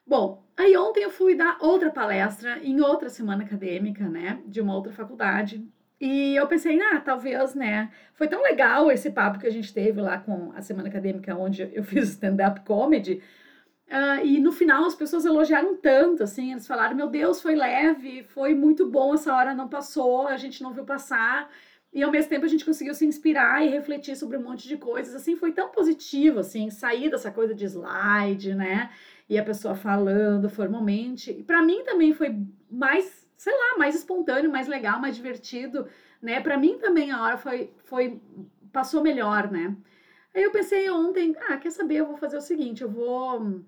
Bom, 0.07 0.43
aí 0.55 0.77
ontem 0.77 1.03
eu 1.03 1.09
fui 1.09 1.35
dar 1.35 1.57
outra 1.59 1.91
palestra 1.91 2.59
em 2.63 2.79
outra 2.79 3.09
semana 3.09 3.43
acadêmica, 3.43 4.07
né, 4.07 4.39
de 4.45 4.61
uma 4.61 4.75
outra 4.75 4.93
faculdade. 4.93 5.67
E 5.99 6.35
eu 6.35 6.45
pensei, 6.47 6.79
ah, 6.79 6.99
talvez, 6.99 7.55
né? 7.55 7.91
Foi 8.13 8.27
tão 8.27 8.41
legal 8.41 8.91
esse 8.91 9.09
papo 9.09 9.39
que 9.39 9.47
a 9.47 9.51
gente 9.51 9.73
teve 9.73 10.01
lá 10.01 10.19
com 10.19 10.51
a 10.55 10.61
semana 10.61 10.89
acadêmica, 10.89 11.35
onde 11.35 11.69
eu 11.73 11.81
fiz 11.85 12.09
stand-up 12.09 12.61
comedy. 12.61 13.23
Uh, 13.87 14.25
e 14.25 14.39
no 14.39 14.51
final 14.51 14.85
as 14.85 14.95
pessoas 14.95 15.25
elogiaram 15.25 15.75
tanto, 15.77 16.23
assim, 16.23 16.51
eles 16.51 16.67
falaram: 16.67 16.95
Meu 16.95 17.07
Deus, 17.07 17.41
foi 17.41 17.55
leve, 17.55 18.23
foi 18.23 18.55
muito 18.55 18.89
bom, 18.89 19.13
essa 19.13 19.33
hora 19.33 19.53
não 19.53 19.67
passou, 19.67 20.27
a 20.27 20.37
gente 20.37 20.63
não 20.63 20.73
viu 20.73 20.85
passar. 20.85 21.49
E 21.93 22.03
ao 22.03 22.11
mesmo 22.11 22.29
tempo 22.29 22.43
a 22.45 22.49
gente 22.49 22.65
conseguiu 22.65 22.93
se 22.93 23.05
inspirar 23.05 23.63
e 23.65 23.69
refletir 23.69 24.17
sobre 24.17 24.35
um 24.35 24.43
monte 24.43 24.67
de 24.67 24.75
coisas. 24.75 25.15
Assim, 25.15 25.37
foi 25.37 25.53
tão 25.53 25.69
positivo, 25.69 26.39
assim, 26.39 26.69
sair 26.69 27.09
dessa 27.09 27.31
coisa 27.31 27.55
de 27.55 27.63
slide, 27.63 28.53
né? 28.53 28.89
e 29.29 29.37
a 29.37 29.43
pessoa 29.43 29.75
falando 29.75 30.49
formalmente. 30.49 31.31
E 31.31 31.43
para 31.43 31.61
mim 31.61 31.83
também 31.83 32.13
foi 32.13 32.35
mais, 32.69 33.27
sei 33.35 33.53
lá, 33.53 33.77
mais 33.77 33.95
espontâneo, 33.95 34.51
mais 34.51 34.67
legal, 34.67 34.99
mais 34.99 35.15
divertido, 35.15 35.87
né? 36.21 36.39
Para 36.41 36.57
mim 36.57 36.77
também 36.77 37.11
a 37.11 37.21
hora 37.21 37.37
foi, 37.37 37.73
foi 37.85 38.21
passou 38.71 39.01
melhor, 39.01 39.51
né? 39.51 39.75
Aí 40.33 40.43
eu 40.43 40.51
pensei 40.51 40.89
ontem, 40.89 41.35
ah, 41.49 41.57
quer 41.57 41.71
saber? 41.71 41.95
Eu 41.95 42.07
vou 42.07 42.17
fazer 42.17 42.37
o 42.37 42.41
seguinte, 42.41 42.83
eu 42.83 42.89
vou 42.89 43.61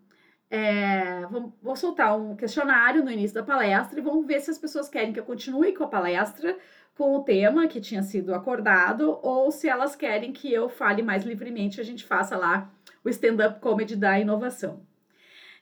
é, 0.50 1.25
vou, 1.27 1.54
vou, 1.62 1.75
soltar 1.75 2.18
um 2.18 2.36
questionário 2.36 3.04
no 3.04 3.12
início 3.12 3.36
da 3.36 3.44
palestra 3.44 4.00
e 4.00 4.04
vamos 4.04 4.25
ver 4.25 4.39
se 4.39 4.50
as 4.50 4.58
pessoas 4.58 4.88
querem 4.88 5.12
que 5.12 5.20
eu 5.20 5.25
continue 5.25 5.74
com 5.74 5.84
a 5.84 5.88
palestra 5.88 6.58
com 6.96 7.16
o 7.16 7.24
tema 7.24 7.68
que 7.68 7.80
tinha 7.80 8.01
sido 8.01 8.34
acordado 8.34 9.20
ou 9.22 9.51
se 9.51 9.70
elas 9.70 9.96
querem 9.96 10.32
que 10.32 10.51
eu 10.51 10.68
fale 10.68 11.04
mais 11.04 11.24
livremente, 11.24 11.80
a 11.80 11.84
gente 11.84 12.04
faça 12.04 12.36
lá 12.36 12.72
o 13.04 13.10
stand-up 13.10 13.60
comedy 13.60 13.96
da 13.96 14.20
inovação. 14.20 14.82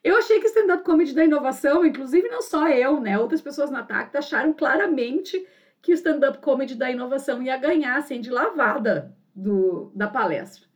Eu 0.04 0.18
achei 0.18 0.40
que 0.40 0.48
stand-up 0.48 0.84
comedy 0.84 1.14
da 1.14 1.26
inovação, 1.26 1.84
inclusive 1.84 2.30
não 2.30 2.42
só 2.42 2.70
eu, 2.70 3.02
né? 3.02 3.18
Outras 3.18 3.42
pessoas 3.42 3.72
na 3.72 3.84
TACTA 3.84 4.20
acharam 4.20 4.54
claramente 4.54 5.46
que 5.82 5.92
o 5.92 5.96
stand-up 5.96 6.38
comedy 6.38 6.76
da 6.76 6.90
inovação 6.90 7.42
ia 7.42 7.58
ganhar, 7.58 7.98
assim, 7.98 8.22
de 8.22 8.30
lavada 8.30 9.16
do, 9.36 9.92
da 9.96 10.08
palestra. 10.08 10.68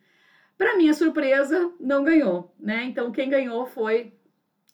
Para 0.59 0.75
minha 0.75 0.93
surpresa, 0.93 1.71
não 1.79 2.03
ganhou, 2.03 2.53
né? 2.59 2.83
Então, 2.83 3.13
quem 3.13 3.29
ganhou 3.29 3.65
foi 3.65 4.13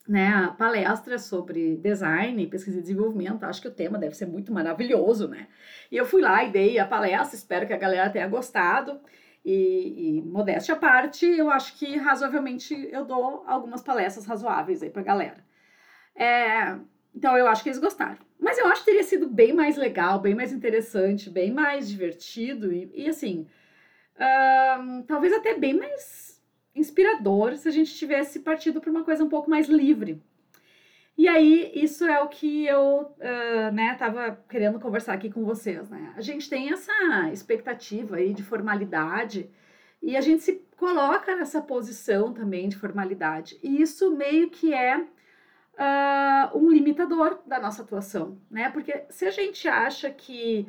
né, 0.08 0.30
a 0.30 0.48
palestra 0.48 1.20
sobre 1.20 1.78
design, 1.78 2.48
pesquisa 2.48 2.80
e 2.80 2.82
desenvolvimento. 2.82 3.44
Acho 3.44 3.62
que 3.62 3.68
o 3.68 3.74
tema 3.74 4.00
deve 4.00 4.16
ser 4.16 4.26
muito 4.26 4.52
maravilhoso, 4.52 5.28
né? 5.28 5.48
E 5.92 5.96
eu 5.96 6.04
fui 6.04 6.24
lá 6.24 6.44
e 6.44 6.52
dei 6.52 6.80
a 6.80 6.88
palestra, 6.88 7.36
espero 7.36 7.68
que 7.68 7.74
a 7.74 7.78
galera 7.78 8.10
tenha 8.10 8.28
gostado. 8.28 9.00
E, 9.46 10.18
e, 10.18 10.22
modéstia 10.24 10.74
à 10.74 10.78
parte, 10.80 11.24
eu 11.24 11.52
acho 11.52 11.78
que 11.78 11.98
razoavelmente 11.98 12.90
eu 12.92 13.06
dou 13.06 13.44
algumas 13.46 13.84
palestras 13.84 14.26
razoáveis 14.26 14.82
aí 14.82 14.90
pra 14.90 15.04
galera. 15.04 15.46
É, 16.16 16.80
então 17.14 17.38
eu 17.38 17.46
acho 17.46 17.62
que 17.62 17.70
eles 17.70 17.78
gostaram. 17.78 18.18
Mas 18.40 18.58
eu 18.58 18.66
acho 18.70 18.80
que 18.80 18.88
teria 18.88 19.04
sido 19.04 19.30
bem 19.30 19.54
mais 19.54 19.78
legal, 19.78 20.20
bem 20.20 20.34
mais 20.34 20.52
interessante, 20.52 21.30
bem 21.30 21.52
mais 21.52 21.88
divertido 21.88 22.74
e, 22.74 22.92
e 22.92 23.08
assim, 23.08 23.46
um, 24.20 25.04
talvez 25.04 25.34
até 25.34 25.58
bem 25.58 25.74
mais 25.74 26.42
inspirador 26.76 27.56
se 27.56 27.68
a 27.68 27.72
gente 27.72 27.94
tivesse 27.96 28.40
partido 28.40 28.82
para 28.82 28.92
uma 28.92 29.04
coisa 29.04 29.24
um 29.24 29.30
pouco 29.30 29.50
mais 29.50 29.68
livre. 29.68 30.22
E 31.18 31.30
aí, 31.30 31.72
isso 31.74 32.06
é 32.06 32.22
o 32.22 32.28
que 32.28 32.66
eu, 32.66 33.16
uh, 33.18 33.74
né, 33.74 33.96
tava 33.98 34.38
querendo 34.50 34.80
conversar 34.82 35.14
aqui 35.14 35.30
com 35.30 35.46
vocês, 35.46 35.90
né? 35.90 36.14
A 36.18 36.22
gente 36.22 36.50
tem 36.50 36.74
essa 36.74 36.92
expectativa 37.32 38.18
aí 38.18 38.34
de 38.34 38.44
formalidade 38.44 39.50
e 40.02 40.18
a 40.18 40.22
gente 40.22 40.44
se 40.44 40.62
coloca 40.76 41.34
nessa 41.38 41.62
posição 41.62 42.34
também 42.34 42.68
de 42.68 42.76
formalidade. 42.76 43.58
E 43.64 43.82
isso 43.82 44.14
meio 44.14 44.50
que 44.50 44.74
é 44.74 44.98
uh, 45.00 46.58
um 46.58 46.70
limitador 46.70 47.40
da 47.48 47.62
nossa 47.62 47.84
atuação, 47.84 48.38
né? 48.52 48.70
Porque 48.70 49.06
se 49.10 49.26
a 49.26 49.32
gente 49.32 49.70
acha 49.70 50.10
que 50.12 50.68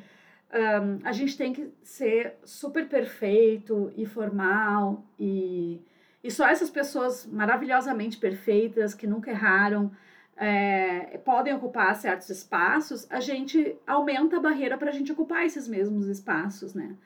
um, 0.53 1.07
a 1.07 1.13
gente 1.13 1.37
tem 1.37 1.53
que 1.53 1.73
ser 1.83 2.35
super 2.45 2.89
perfeito 2.89 3.93
e 3.97 4.07
formal 4.07 5.05
e, 5.19 5.81
e 6.23 6.31
só 6.31 6.47
essas 6.49 6.71
pessoas 6.71 7.27
maravilhosamente 7.27 8.17
perfeitas 8.17 8.95
que 8.95 9.07
nunca 9.07 9.31
erraram 9.31 9.91
é, 10.37 11.19
podem 11.25 11.55
ocupar 11.55 11.95
certos 11.97 12.29
espaços, 12.29 13.07
a 13.11 13.21
gente 13.21 13.77
aumenta 13.87 14.37
a 14.37 14.41
barreira 14.41 14.77
para 14.77 14.91
a 14.91 14.93
gente 14.93 15.11
ocupar 15.11 15.47
esses 15.47 15.67
mesmos 15.67 16.07
espaços, 16.09 16.75
né? 16.75 16.97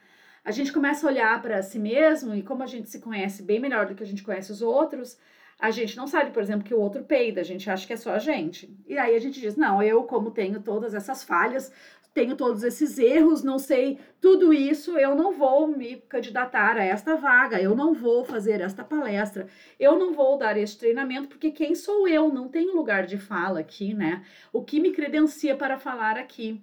a 0.44 0.50
gente 0.50 0.72
começa 0.72 1.06
a 1.06 1.10
olhar 1.10 1.42
para 1.42 1.62
si 1.62 1.78
mesmo 1.78 2.34
e 2.34 2.42
como 2.42 2.62
a 2.62 2.66
gente 2.66 2.88
se 2.88 3.00
conhece 3.00 3.42
bem 3.42 3.60
melhor 3.60 3.86
do 3.86 3.94
que 3.94 4.02
a 4.02 4.06
gente 4.06 4.22
conhece 4.22 4.50
os 4.50 4.62
outros, 4.62 5.18
a 5.58 5.70
gente 5.70 5.96
não 5.96 6.06
sabe, 6.06 6.30
por 6.30 6.42
exemplo, 6.42 6.64
que 6.64 6.72
o 6.72 6.80
outro 6.80 7.04
peida, 7.04 7.42
a 7.42 7.44
gente 7.44 7.68
acha 7.68 7.86
que 7.86 7.92
é 7.92 7.96
só 7.96 8.14
a 8.14 8.18
gente. 8.18 8.74
E 8.86 8.96
aí 8.96 9.14
a 9.14 9.18
gente 9.18 9.38
diz: 9.38 9.56
não, 9.56 9.82
eu, 9.82 10.04
como 10.04 10.30
tenho 10.30 10.60
todas 10.62 10.94
essas 10.94 11.22
falhas, 11.22 11.70
tenho 12.12 12.36
todos 12.36 12.62
esses 12.64 12.98
erros, 12.98 13.42
não 13.42 13.58
sei 13.58 13.98
tudo 14.20 14.52
isso, 14.52 14.98
eu 14.98 15.14
não 15.14 15.32
vou 15.32 15.68
me 15.68 15.96
candidatar 16.08 16.76
a 16.76 16.84
esta 16.84 17.16
vaga, 17.16 17.60
eu 17.60 17.74
não 17.74 17.94
vou 17.94 18.24
fazer 18.24 18.60
esta 18.60 18.82
palestra, 18.82 19.46
eu 19.78 19.98
não 19.98 20.12
vou 20.12 20.36
dar 20.36 20.56
este 20.56 20.78
treinamento, 20.78 21.28
porque 21.28 21.50
quem 21.50 21.74
sou 21.74 22.08
eu? 22.08 22.32
Não 22.32 22.48
tenho 22.48 22.74
lugar 22.74 23.06
de 23.06 23.16
fala 23.16 23.60
aqui, 23.60 23.94
né? 23.94 24.24
O 24.52 24.62
que 24.62 24.80
me 24.80 24.90
credencia 24.92 25.56
para 25.56 25.78
falar 25.78 26.18
aqui? 26.18 26.60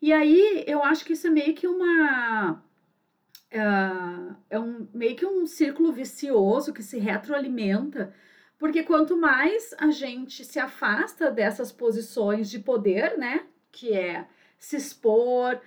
E 0.00 0.12
aí 0.12 0.64
eu 0.66 0.82
acho 0.82 1.04
que 1.04 1.14
isso 1.14 1.26
é 1.26 1.30
meio 1.30 1.54
que 1.54 1.66
uma. 1.66 2.62
Uh, 3.52 4.36
é 4.48 4.58
um, 4.60 4.88
meio 4.94 5.16
que 5.16 5.26
um 5.26 5.44
círculo 5.44 5.92
vicioso 5.92 6.72
que 6.72 6.82
se 6.82 6.98
retroalimenta, 6.98 8.14
porque 8.56 8.82
quanto 8.84 9.16
mais 9.16 9.74
a 9.78 9.90
gente 9.90 10.44
se 10.44 10.60
afasta 10.60 11.30
dessas 11.30 11.72
posições 11.72 12.48
de 12.48 12.58
poder, 12.60 13.18
né? 13.18 13.46
Que 13.72 13.92
é 13.92 14.26
se 14.60 14.76
expor, 14.76 15.58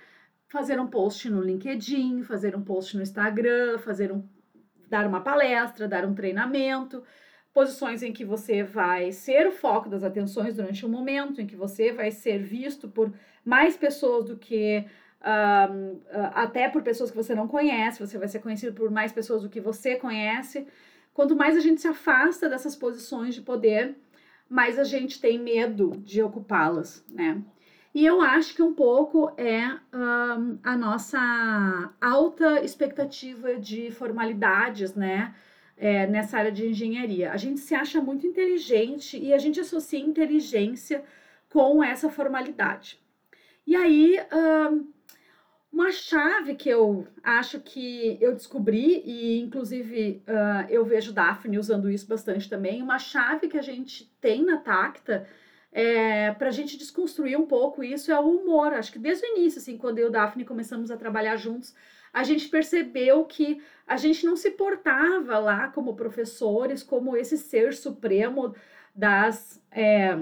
fazer 0.48 0.80
um 0.80 0.86
post 0.86 1.28
no 1.28 1.42
LinkedIn, 1.42 2.22
fazer 2.22 2.56
um 2.56 2.62
post 2.62 2.96
no 2.96 3.02
Instagram, 3.02 3.78
fazer 3.78 4.12
um 4.12 4.26
dar 4.88 5.06
uma 5.06 5.20
palestra, 5.20 5.88
dar 5.88 6.04
um 6.04 6.14
treinamento, 6.14 7.02
posições 7.52 8.02
em 8.02 8.12
que 8.12 8.24
você 8.24 8.62
vai 8.62 9.10
ser 9.10 9.46
o 9.46 9.52
foco 9.52 9.88
das 9.88 10.04
atenções 10.04 10.54
durante 10.54 10.86
um 10.86 10.88
momento, 10.88 11.40
em 11.40 11.46
que 11.46 11.56
você 11.56 11.90
vai 11.90 12.12
ser 12.12 12.38
visto 12.38 12.88
por 12.88 13.12
mais 13.44 13.76
pessoas 13.76 14.26
do 14.26 14.36
que 14.36 14.84
um, 15.24 16.00
até 16.32 16.68
por 16.68 16.82
pessoas 16.82 17.10
que 17.10 17.16
você 17.16 17.34
não 17.34 17.48
conhece, 17.48 18.06
você 18.06 18.18
vai 18.18 18.28
ser 18.28 18.40
conhecido 18.40 18.74
por 18.74 18.90
mais 18.90 19.10
pessoas 19.10 19.42
do 19.42 19.48
que 19.48 19.60
você 19.60 19.96
conhece. 19.96 20.66
Quanto 21.12 21.34
mais 21.34 21.56
a 21.56 21.60
gente 21.60 21.80
se 21.80 21.88
afasta 21.88 22.48
dessas 22.48 22.76
posições 22.76 23.34
de 23.34 23.40
poder, 23.40 23.96
mais 24.48 24.78
a 24.78 24.84
gente 24.84 25.20
tem 25.20 25.38
medo 25.38 25.92
de 25.98 26.22
ocupá-las, 26.22 27.04
né? 27.08 27.42
E 27.94 28.04
eu 28.04 28.20
acho 28.20 28.56
que 28.56 28.62
um 28.62 28.74
pouco 28.74 29.32
é 29.36 29.68
um, 29.96 30.58
a 30.64 30.76
nossa 30.76 31.92
alta 32.00 32.60
expectativa 32.64 33.54
de 33.54 33.92
formalidades, 33.92 34.94
né? 34.96 35.32
É, 35.76 36.06
nessa 36.06 36.38
área 36.38 36.52
de 36.52 36.68
engenharia. 36.68 37.32
A 37.32 37.36
gente 37.36 37.58
se 37.58 37.74
acha 37.74 38.00
muito 38.00 38.26
inteligente 38.26 39.18
e 39.18 39.32
a 39.34 39.38
gente 39.38 39.58
associa 39.58 39.98
inteligência 39.98 41.04
com 41.48 41.82
essa 41.82 42.08
formalidade. 42.08 43.00
E 43.66 43.74
aí, 43.74 44.18
um, 44.32 44.86
uma 45.72 45.90
chave 45.90 46.54
que 46.54 46.68
eu 46.68 47.06
acho 47.22 47.58
que 47.60 48.16
eu 48.20 48.32
descobri, 48.32 49.02
e 49.04 49.40
inclusive 49.40 50.22
uh, 50.28 50.70
eu 50.70 50.84
vejo 50.84 51.12
Daphne 51.12 51.58
usando 51.58 51.90
isso 51.90 52.06
bastante 52.06 52.48
também, 52.48 52.80
uma 52.80 52.98
chave 53.00 53.48
que 53.48 53.58
a 53.58 53.62
gente 53.62 54.08
tem 54.20 54.44
na 54.44 54.58
Tacta 54.58 55.26
é, 55.74 56.30
para 56.30 56.48
a 56.48 56.52
gente 56.52 56.78
desconstruir 56.78 57.36
um 57.36 57.46
pouco 57.46 57.82
isso 57.82 58.12
é 58.12 58.18
o 58.18 58.28
humor. 58.28 58.72
Acho 58.72 58.92
que 58.92 58.98
desde 58.98 59.26
o 59.26 59.36
início, 59.36 59.58
assim, 59.58 59.76
quando 59.76 59.98
eu 59.98 60.06
e 60.06 60.08
o 60.08 60.12
Daphne 60.12 60.44
começamos 60.44 60.88
a 60.88 60.96
trabalhar 60.96 61.36
juntos, 61.36 61.74
a 62.12 62.22
gente 62.22 62.48
percebeu 62.48 63.24
que 63.24 63.60
a 63.84 63.96
gente 63.96 64.24
não 64.24 64.36
se 64.36 64.52
portava 64.52 65.36
lá 65.40 65.66
como 65.68 65.96
professores, 65.96 66.84
como 66.84 67.16
esse 67.16 67.36
ser 67.36 67.74
supremo 67.74 68.54
das 68.94 69.60
é, 69.72 70.16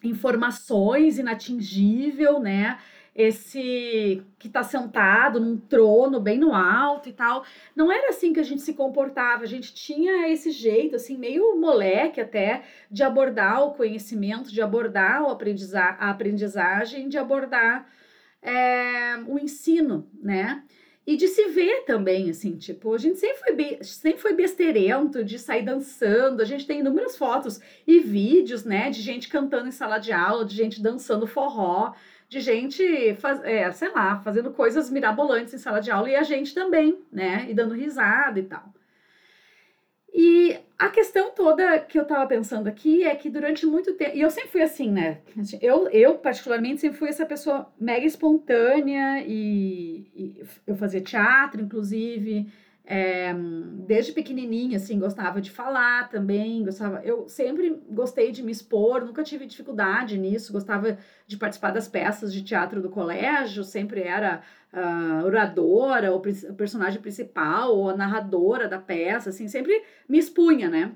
informações 0.00 1.18
inatingível, 1.18 2.38
né? 2.38 2.78
Esse 3.14 4.22
que 4.38 4.48
está 4.48 4.62
sentado 4.64 5.38
num 5.38 5.56
trono 5.56 6.18
bem 6.18 6.36
no 6.36 6.52
alto 6.52 7.08
e 7.08 7.12
tal. 7.12 7.44
Não 7.74 7.92
era 7.92 8.08
assim 8.08 8.32
que 8.32 8.40
a 8.40 8.44
gente 8.44 8.62
se 8.62 8.74
comportava, 8.74 9.44
a 9.44 9.46
gente 9.46 9.72
tinha 9.72 10.28
esse 10.28 10.50
jeito, 10.50 10.96
assim, 10.96 11.16
meio 11.16 11.56
moleque 11.56 12.20
até, 12.20 12.64
de 12.90 13.02
abordar 13.04 13.62
o 13.64 13.74
conhecimento, 13.74 14.52
de 14.52 14.60
abordar 14.60 15.22
o 15.22 15.28
aprendiza 15.28 15.80
a 15.80 16.10
aprendizagem, 16.10 17.08
de 17.08 17.16
abordar 17.16 17.88
é, 18.42 19.16
o 19.28 19.38
ensino, 19.38 20.10
né? 20.20 20.64
E 21.06 21.16
de 21.18 21.28
se 21.28 21.48
ver 21.48 21.84
também, 21.84 22.30
assim, 22.30 22.56
tipo, 22.56 22.94
a 22.94 22.98
gente 22.98 23.18
sempre 23.18 23.38
foi, 23.38 23.78
sempre 23.82 24.20
foi 24.22 24.32
besteirento 24.32 25.22
de 25.22 25.38
sair 25.38 25.62
dançando. 25.62 26.40
A 26.40 26.46
gente 26.46 26.66
tem 26.66 26.80
inúmeras 26.80 27.14
fotos 27.14 27.60
e 27.86 28.00
vídeos, 28.00 28.64
né, 28.64 28.88
de 28.88 29.02
gente 29.02 29.28
cantando 29.28 29.68
em 29.68 29.70
sala 29.70 29.98
de 29.98 30.12
aula, 30.12 30.46
de 30.46 30.56
gente 30.56 30.82
dançando 30.82 31.26
forró 31.26 31.92
de 32.34 32.40
gente, 32.40 33.14
faz, 33.20 33.40
é, 33.44 33.70
sei 33.70 33.90
lá, 33.90 34.20
fazendo 34.20 34.50
coisas 34.50 34.90
mirabolantes 34.90 35.54
em 35.54 35.58
sala 35.58 35.80
de 35.80 35.92
aula 35.92 36.10
e 36.10 36.16
a 36.16 36.24
gente 36.24 36.52
também, 36.52 36.98
né? 37.12 37.46
E 37.48 37.54
dando 37.54 37.74
risada 37.74 38.40
e 38.40 38.42
tal. 38.42 38.74
E 40.12 40.58
a 40.76 40.88
questão 40.88 41.30
toda 41.30 41.78
que 41.78 41.96
eu 41.96 42.04
tava 42.04 42.26
pensando 42.26 42.66
aqui 42.66 43.04
é 43.04 43.14
que 43.14 43.30
durante 43.30 43.64
muito 43.66 43.94
tempo, 43.94 44.16
e 44.16 44.20
eu 44.20 44.30
sempre 44.30 44.50
fui 44.50 44.62
assim, 44.62 44.90
né? 44.90 45.18
Eu, 45.62 45.88
eu 45.90 46.18
particularmente, 46.18 46.80
sempre 46.80 46.98
fui 46.98 47.08
essa 47.08 47.24
pessoa 47.24 47.72
mega 47.80 48.04
espontânea 48.04 49.22
e, 49.24 50.10
e 50.14 50.44
eu 50.66 50.74
fazia 50.74 51.00
teatro, 51.00 51.62
inclusive. 51.62 52.48
É, 52.86 53.32
desde 53.86 54.12
pequenininha, 54.12 54.76
assim, 54.76 54.98
gostava 54.98 55.40
de 55.40 55.50
falar 55.50 56.10
também, 56.10 56.62
gostava, 56.62 57.00
eu 57.02 57.26
sempre 57.26 57.82
gostei 57.88 58.30
de 58.30 58.42
me 58.42 58.52
expor, 58.52 59.02
nunca 59.02 59.22
tive 59.22 59.46
dificuldade 59.46 60.18
nisso, 60.18 60.52
gostava 60.52 60.98
de 61.26 61.38
participar 61.38 61.70
das 61.70 61.88
peças 61.88 62.30
de 62.30 62.44
teatro 62.44 62.82
do 62.82 62.90
colégio, 62.90 63.64
sempre 63.64 64.02
era 64.02 64.42
uh, 64.70 65.24
oradora, 65.24 66.12
ou 66.12 66.20
personagem 66.20 67.00
principal, 67.00 67.74
ou 67.74 67.88
a 67.88 67.96
narradora 67.96 68.68
da 68.68 68.78
peça, 68.78 69.30
assim, 69.30 69.48
sempre 69.48 69.82
me 70.06 70.18
expunha, 70.18 70.68
né? 70.68 70.92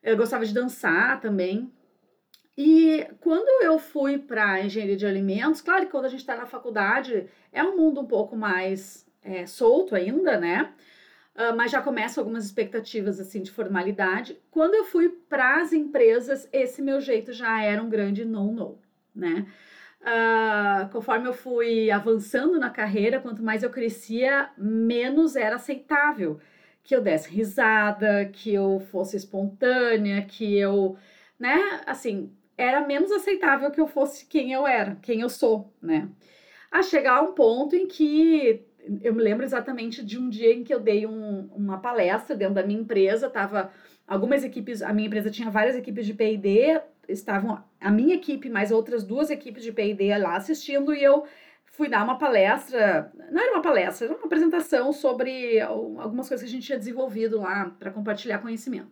Eu 0.00 0.16
gostava 0.16 0.46
de 0.46 0.54
dançar 0.54 1.20
também. 1.20 1.72
E 2.56 3.06
quando 3.20 3.64
eu 3.64 3.78
fui 3.78 4.18
para 4.18 4.64
engenharia 4.64 4.96
de 4.96 5.06
alimentos, 5.06 5.60
claro 5.60 5.86
que 5.86 5.90
quando 5.90 6.06
a 6.06 6.08
gente 6.08 6.20
está 6.20 6.36
na 6.36 6.46
faculdade 6.46 7.26
é 7.52 7.62
um 7.62 7.76
mundo 7.76 8.00
um 8.00 8.06
pouco 8.06 8.36
mais 8.36 9.04
é, 9.22 9.46
solto 9.46 9.94
ainda, 9.94 10.38
né? 10.38 10.72
Uh, 11.38 11.56
mas 11.56 11.70
já 11.70 11.80
começam 11.80 12.20
algumas 12.20 12.44
expectativas 12.44 13.20
assim 13.20 13.40
de 13.40 13.52
formalidade. 13.52 14.36
Quando 14.50 14.74
eu 14.74 14.84
fui 14.84 15.08
para 15.08 15.60
as 15.60 15.72
empresas, 15.72 16.48
esse 16.52 16.82
meu 16.82 17.00
jeito 17.00 17.32
já 17.32 17.62
era 17.62 17.80
um 17.80 17.88
grande 17.88 18.24
no-no, 18.24 18.80
né? 19.14 19.46
Uh, 20.00 20.90
conforme 20.90 21.28
eu 21.28 21.32
fui 21.32 21.92
avançando 21.92 22.58
na 22.58 22.70
carreira, 22.70 23.20
quanto 23.20 23.40
mais 23.40 23.62
eu 23.62 23.70
crescia, 23.70 24.50
menos 24.58 25.36
era 25.36 25.54
aceitável 25.54 26.40
que 26.82 26.96
eu 26.96 27.00
desse 27.02 27.30
risada, 27.30 28.24
que 28.32 28.52
eu 28.52 28.80
fosse 28.90 29.16
espontânea, 29.16 30.22
que 30.22 30.58
eu, 30.58 30.96
né, 31.38 31.82
assim, 31.86 32.32
era 32.56 32.80
menos 32.80 33.12
aceitável 33.12 33.70
que 33.70 33.80
eu 33.80 33.86
fosse 33.86 34.26
quem 34.26 34.52
eu 34.52 34.66
era, 34.66 34.96
quem 35.02 35.20
eu 35.20 35.28
sou, 35.28 35.72
né? 35.80 36.08
A 36.70 36.82
chegar 36.82 37.18
a 37.18 37.22
um 37.22 37.34
ponto 37.34 37.76
em 37.76 37.86
que 37.86 38.66
eu 39.02 39.14
me 39.14 39.22
lembro 39.22 39.44
exatamente 39.44 40.04
de 40.04 40.18
um 40.18 40.28
dia 40.28 40.52
em 40.52 40.64
que 40.64 40.72
eu 40.72 40.80
dei 40.80 41.06
um, 41.06 41.48
uma 41.54 41.78
palestra 41.78 42.34
dentro 42.36 42.54
da 42.54 42.62
minha 42.62 42.80
empresa, 42.80 43.28
tava 43.28 43.70
algumas 44.06 44.44
equipes, 44.44 44.82
a 44.82 44.92
minha 44.92 45.06
empresa 45.06 45.30
tinha 45.30 45.50
várias 45.50 45.76
equipes 45.76 46.06
de 46.06 46.14
P&D, 46.14 46.80
estavam 47.08 47.62
a 47.80 47.90
minha 47.90 48.14
equipe 48.14 48.48
mais 48.48 48.70
outras 48.70 49.04
duas 49.04 49.30
equipes 49.30 49.62
de 49.62 49.72
P&D 49.72 50.16
lá 50.18 50.36
assistindo 50.36 50.94
e 50.94 51.02
eu 51.02 51.24
fui 51.66 51.88
dar 51.88 52.02
uma 52.02 52.18
palestra, 52.18 53.12
não 53.30 53.40
era 53.40 53.52
uma 53.52 53.62
palestra, 53.62 54.06
era 54.06 54.16
uma 54.16 54.26
apresentação 54.26 54.92
sobre 54.92 55.60
algumas 55.60 56.28
coisas 56.28 56.40
que 56.40 56.50
a 56.50 56.52
gente 56.52 56.66
tinha 56.66 56.78
desenvolvido 56.78 57.40
lá 57.40 57.70
para 57.78 57.90
compartilhar 57.90 58.38
conhecimento. 58.38 58.90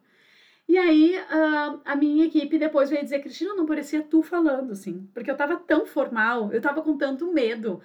E 0.68 0.76
aí, 0.76 1.16
uh, 1.16 1.80
a 1.84 1.94
minha 1.94 2.26
equipe 2.26 2.58
depois 2.58 2.90
veio 2.90 3.02
dizer, 3.02 3.20
Cristina, 3.20 3.54
não 3.54 3.66
parecia 3.66 4.02
tu 4.02 4.20
falando, 4.20 4.72
assim, 4.72 5.08
porque 5.14 5.30
eu 5.30 5.36
tava 5.36 5.56
tão 5.56 5.86
formal, 5.86 6.52
eu 6.52 6.60
tava 6.60 6.82
com 6.82 6.96
tanto 6.96 7.32
medo. 7.32 7.80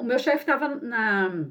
O 0.00 0.04
meu 0.04 0.18
chefe 0.18 0.38
estava 0.38 0.74
na, 0.76 1.46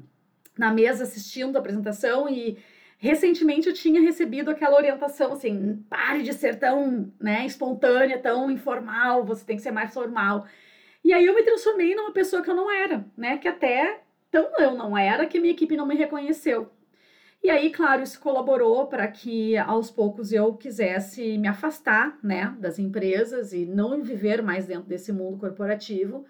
na 0.58 0.72
mesa 0.72 1.04
assistindo 1.04 1.56
a 1.56 1.60
apresentação 1.60 2.28
e 2.28 2.58
recentemente 2.98 3.68
eu 3.68 3.74
tinha 3.74 4.00
recebido 4.00 4.50
aquela 4.50 4.76
orientação 4.76 5.32
assim, 5.32 5.84
pare 5.88 6.22
de 6.22 6.32
ser 6.32 6.58
tão 6.58 7.12
né, 7.20 7.44
espontânea, 7.46 8.18
tão 8.18 8.50
informal, 8.50 9.24
você 9.24 9.44
tem 9.44 9.56
que 9.56 9.62
ser 9.62 9.70
mais 9.70 9.92
formal. 9.92 10.46
E 11.04 11.12
aí 11.12 11.24
eu 11.24 11.34
me 11.34 11.42
transformei 11.42 11.94
numa 11.94 12.12
pessoa 12.12 12.42
que 12.42 12.50
eu 12.50 12.54
não 12.54 12.68
era, 12.68 13.06
né? 13.16 13.38
Que 13.38 13.46
até 13.46 14.02
tão 14.28 14.50
eu 14.58 14.74
não 14.74 14.98
era 14.98 15.26
que 15.26 15.38
minha 15.38 15.52
equipe 15.52 15.76
não 15.76 15.86
me 15.86 15.94
reconheceu. 15.94 16.70
E 17.44 17.50
aí, 17.50 17.70
claro, 17.70 18.02
isso 18.02 18.18
colaborou 18.18 18.88
para 18.88 19.06
que 19.06 19.56
aos 19.56 19.88
poucos 19.88 20.32
eu 20.32 20.54
quisesse 20.54 21.38
me 21.38 21.46
afastar, 21.46 22.18
né, 22.22 22.56
das 22.58 22.78
empresas 22.78 23.52
e 23.52 23.64
não 23.64 24.02
viver 24.02 24.42
mais 24.42 24.66
dentro 24.66 24.88
desse 24.88 25.12
mundo 25.12 25.38
corporativo 25.38 26.24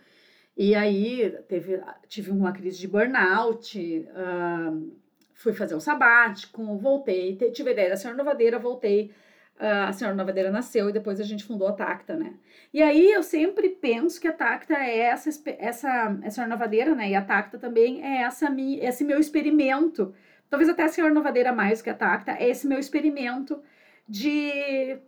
e 0.57 0.75
aí 0.75 1.31
teve, 1.49 1.81
tive 2.09 2.31
uma 2.31 2.53
crise 2.53 2.79
de 2.79 2.89
burnout, 2.89 3.79
uh, 3.79 4.97
fui 5.35 5.53
fazer 5.53 5.75
um 5.75 5.81
sabático, 5.81 6.77
voltei, 6.79 7.37
tive 7.53 7.71
a 7.71 7.73
ideia 7.73 7.91
da 7.91 7.97
senhora 7.97 8.17
Novadeira, 8.17 8.59
voltei 8.59 9.13
a 9.59 9.93
senhora 9.93 10.17
Novadeira 10.17 10.51
nasceu 10.51 10.89
e 10.89 10.93
depois 10.93 11.21
a 11.21 11.25
gente 11.25 11.45
fundou 11.45 11.67
a 11.67 11.73
Tacta, 11.73 12.15
né? 12.15 12.35
E 12.73 12.83
aí 12.83 13.11
eu 13.11 13.23
sempre 13.23 13.71
penso 13.71 14.21
que 14.21 14.29
a 14.29 14.33
Tacta 14.33 14.75
é 14.75 14.99
essa, 14.99 15.31
essa 15.59 16.19
a 16.23 16.31
senhora 16.31 16.53
Novadeira, 16.53 16.95
né? 16.95 17.11
E 17.11 17.15
a 17.15 17.23
Tacta 17.23 17.59
também 17.59 18.05
é 18.05 18.23
essa, 18.23 18.55
esse 18.81 19.03
meu 19.05 19.19
experimento, 19.19 20.15
talvez 20.51 20.69
até 20.69 20.85
a 20.85 20.89
senhora 20.89 21.13
Novadeira 21.13 21.53
mais 21.53 21.81
que 21.81 21.89
a 21.89 21.95
Tacta, 21.95 22.33
é 22.33 22.49
esse 22.49 22.67
meu 22.67 22.79
experimento 22.79 23.61
de 24.07 24.99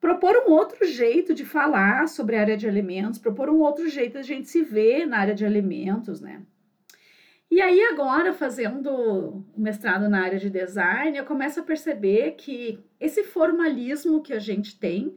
propor 0.00 0.36
um 0.46 0.52
outro 0.52 0.86
jeito 0.86 1.34
de 1.34 1.44
falar 1.44 2.08
sobre 2.08 2.36
a 2.36 2.40
área 2.40 2.56
de 2.56 2.68
alimentos, 2.68 3.18
propor 3.18 3.48
um 3.48 3.60
outro 3.60 3.88
jeito 3.88 4.18
a 4.18 4.22
gente 4.22 4.48
se 4.48 4.62
ver 4.62 5.06
na 5.06 5.18
área 5.18 5.34
de 5.34 5.44
alimentos, 5.44 6.20
né? 6.20 6.42
E 7.50 7.60
aí, 7.60 7.80
agora, 7.84 8.32
fazendo 8.32 8.90
o 8.90 9.44
mestrado 9.56 10.08
na 10.08 10.22
área 10.24 10.38
de 10.38 10.50
design, 10.50 11.16
eu 11.16 11.24
começo 11.24 11.60
a 11.60 11.62
perceber 11.62 12.32
que 12.32 12.84
esse 12.98 13.22
formalismo 13.22 14.20
que 14.20 14.32
a 14.32 14.38
gente 14.38 14.78
tem, 14.78 15.16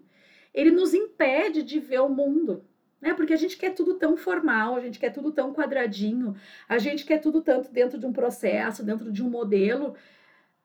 ele 0.53 0.69
nos 0.69 0.93
impede 0.93 1.63
de 1.63 1.79
ver 1.79 2.01
o 2.01 2.09
mundo, 2.09 2.63
né? 3.01 3.13
Porque 3.15 3.33
a 3.33 3.37
gente 3.37 3.57
quer 3.57 3.73
tudo 3.73 3.95
tão 3.95 4.15
formal, 4.15 4.75
a 4.75 4.79
gente 4.79 4.99
quer 4.99 5.09
tudo 5.09 5.31
tão 5.31 5.53
quadradinho, 5.53 6.35
a 6.67 6.77
gente 6.77 7.03
quer 7.03 7.17
tudo 7.17 7.41
tanto 7.41 7.71
dentro 7.71 7.97
de 7.97 8.05
um 8.05 8.13
processo, 8.13 8.85
dentro 8.85 9.11
de 9.11 9.23
um 9.23 9.29
modelo, 9.29 9.95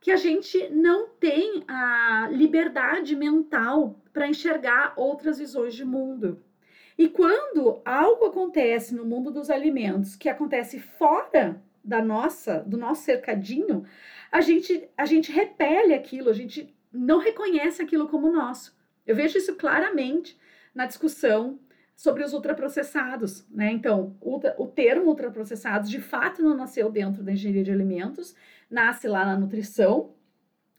que 0.05 0.11
a 0.11 0.17
gente 0.17 0.69
não 0.69 1.09
tem 1.09 1.65
a 1.67 2.29
liberdade 2.31 3.17
mental 3.17 3.99
para 4.13 4.29
enxergar 4.29 4.93
outras 4.99 5.39
visões 5.39 5.75
de 5.75 5.83
mundo. 5.83 6.45
E 6.99 7.09
quando 7.09 7.81
algo 7.87 8.27
acontece 8.27 8.95
no 8.95 9.07
mundo 9.07 9.31
dos 9.31 9.49
alimentos 9.49 10.15
que 10.15 10.29
acontece 10.29 10.79
fora 10.79 11.59
da 11.83 12.03
nossa, 12.03 12.59
do 12.67 12.77
nosso 12.77 13.03
cercadinho, 13.03 13.87
a 14.31 14.43
gente 14.43 14.87
a 14.95 15.07
gente 15.07 15.33
repele 15.33 15.95
aquilo, 15.95 16.29
a 16.29 16.35
gente 16.35 16.77
não 16.93 17.17
reconhece 17.17 17.81
aquilo 17.81 18.07
como 18.07 18.31
nosso. 18.31 18.77
Eu 19.07 19.17
vejo 19.17 19.39
isso 19.39 19.57
claramente 19.57 20.39
na 20.75 20.85
discussão 20.85 21.59
sobre 21.95 22.25
os 22.25 22.33
ultraprocessados, 22.33 23.47
né? 23.51 23.71
Então, 23.71 24.17
ultra, 24.21 24.55
o 24.59 24.67
termo 24.67 25.07
ultraprocessados 25.09 25.89
de 25.89 26.01
fato 26.01 26.43
não 26.43 26.57
nasceu 26.57 26.91
dentro 26.91 27.23
da 27.23 27.33
engenharia 27.33 27.63
de 27.63 27.71
alimentos, 27.71 28.35
nasce 28.69 29.07
lá 29.07 29.25
na 29.25 29.39
nutrição, 29.39 30.13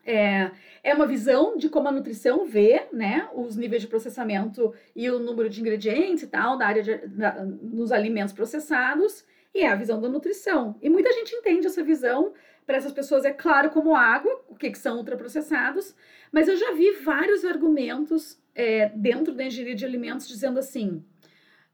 é, 0.05 0.51
é 0.83 0.93
uma 0.93 1.07
visão 1.07 1.57
de 1.57 1.67
como 1.67 1.87
a 1.87 1.91
nutrição 1.91 2.45
vê 2.45 2.87
né, 2.93 3.27
os 3.33 3.55
níveis 3.55 3.81
de 3.81 3.87
processamento 3.87 4.71
e 4.95 5.09
o 5.09 5.17
número 5.17 5.49
de 5.49 5.59
ingredientes 5.59 6.23
e 6.23 6.27
tal 6.27 6.57
da 6.57 6.67
área 6.67 6.83
de, 6.83 6.95
da, 7.07 7.43
nos 7.43 7.91
alimentos 7.91 8.33
processados, 8.33 9.25
e 9.53 9.61
é 9.61 9.69
a 9.69 9.75
visão 9.75 9.99
da 9.99 10.07
nutrição. 10.07 10.75
E 10.81 10.89
muita 10.89 11.11
gente 11.11 11.33
entende 11.33 11.65
essa 11.65 11.83
visão, 11.83 12.33
para 12.67 12.77
essas 12.77 12.91
pessoas 12.91 13.25
é 13.25 13.31
claro 13.31 13.71
como 13.71 13.95
água, 13.95 14.43
o 14.47 14.55
que, 14.55 14.69
que 14.69 14.77
são 14.77 14.97
ultraprocessados, 14.97 15.95
mas 16.31 16.47
eu 16.47 16.55
já 16.55 16.71
vi 16.73 16.91
vários 17.03 17.43
argumentos 17.43 18.39
é, 18.55 18.89
dentro 18.95 19.33
da 19.33 19.43
engenharia 19.43 19.75
de 19.75 19.85
alimentos 19.85 20.27
dizendo 20.27 20.57
assim. 20.57 21.03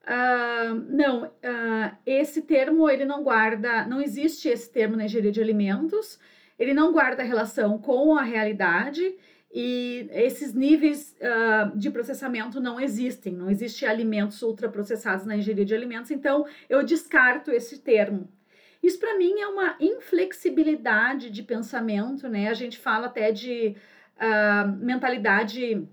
Uh, 0.04 0.74
não, 0.90 1.26
uh, 1.26 1.96
esse 2.08 2.42
termo 2.42 2.90
ele 2.90 3.06
não 3.06 3.24
guarda, 3.24 3.86
não 3.86 4.02
existe 4.02 4.50
esse 4.50 4.72
termo 4.72 4.96
na 4.96 5.06
engenharia 5.06 5.32
de 5.32 5.40
alimentos, 5.40 6.20
ele 6.58 6.74
não 6.74 6.92
guarda 6.92 7.22
relação 7.22 7.78
com 7.78 8.18
a 8.18 8.24
realidade 8.24 9.16
e 9.54 10.08
esses 10.12 10.54
níveis 10.56 11.16
uh, 11.20 11.78
de 11.78 11.92
processamento 11.92 12.60
não 12.60 12.80
existem, 12.80 13.34
não 13.34 13.50
existe 13.50 13.86
alimentos 13.86 14.42
ultraprocessados 14.42 15.26
na 15.26 15.38
engenharia 15.38 15.66
de 15.66 15.76
alimentos, 15.76 16.10
então 16.10 16.48
eu 16.68 16.84
descarto 16.84 17.52
esse 17.52 17.80
termo. 17.80 18.28
Isso 18.82 19.00
para 19.00 19.16
mim 19.18 19.40
é 19.40 19.48
uma 19.48 19.76
inflexibilidade 19.80 21.30
de 21.30 21.44
pensamento, 21.44 22.28
né? 22.28 22.48
A 22.48 22.54
gente 22.56 22.80
fala 22.80 23.06
até 23.06 23.32
de 23.32 23.76
uh, 24.18 24.68
mentalidade 24.84 25.88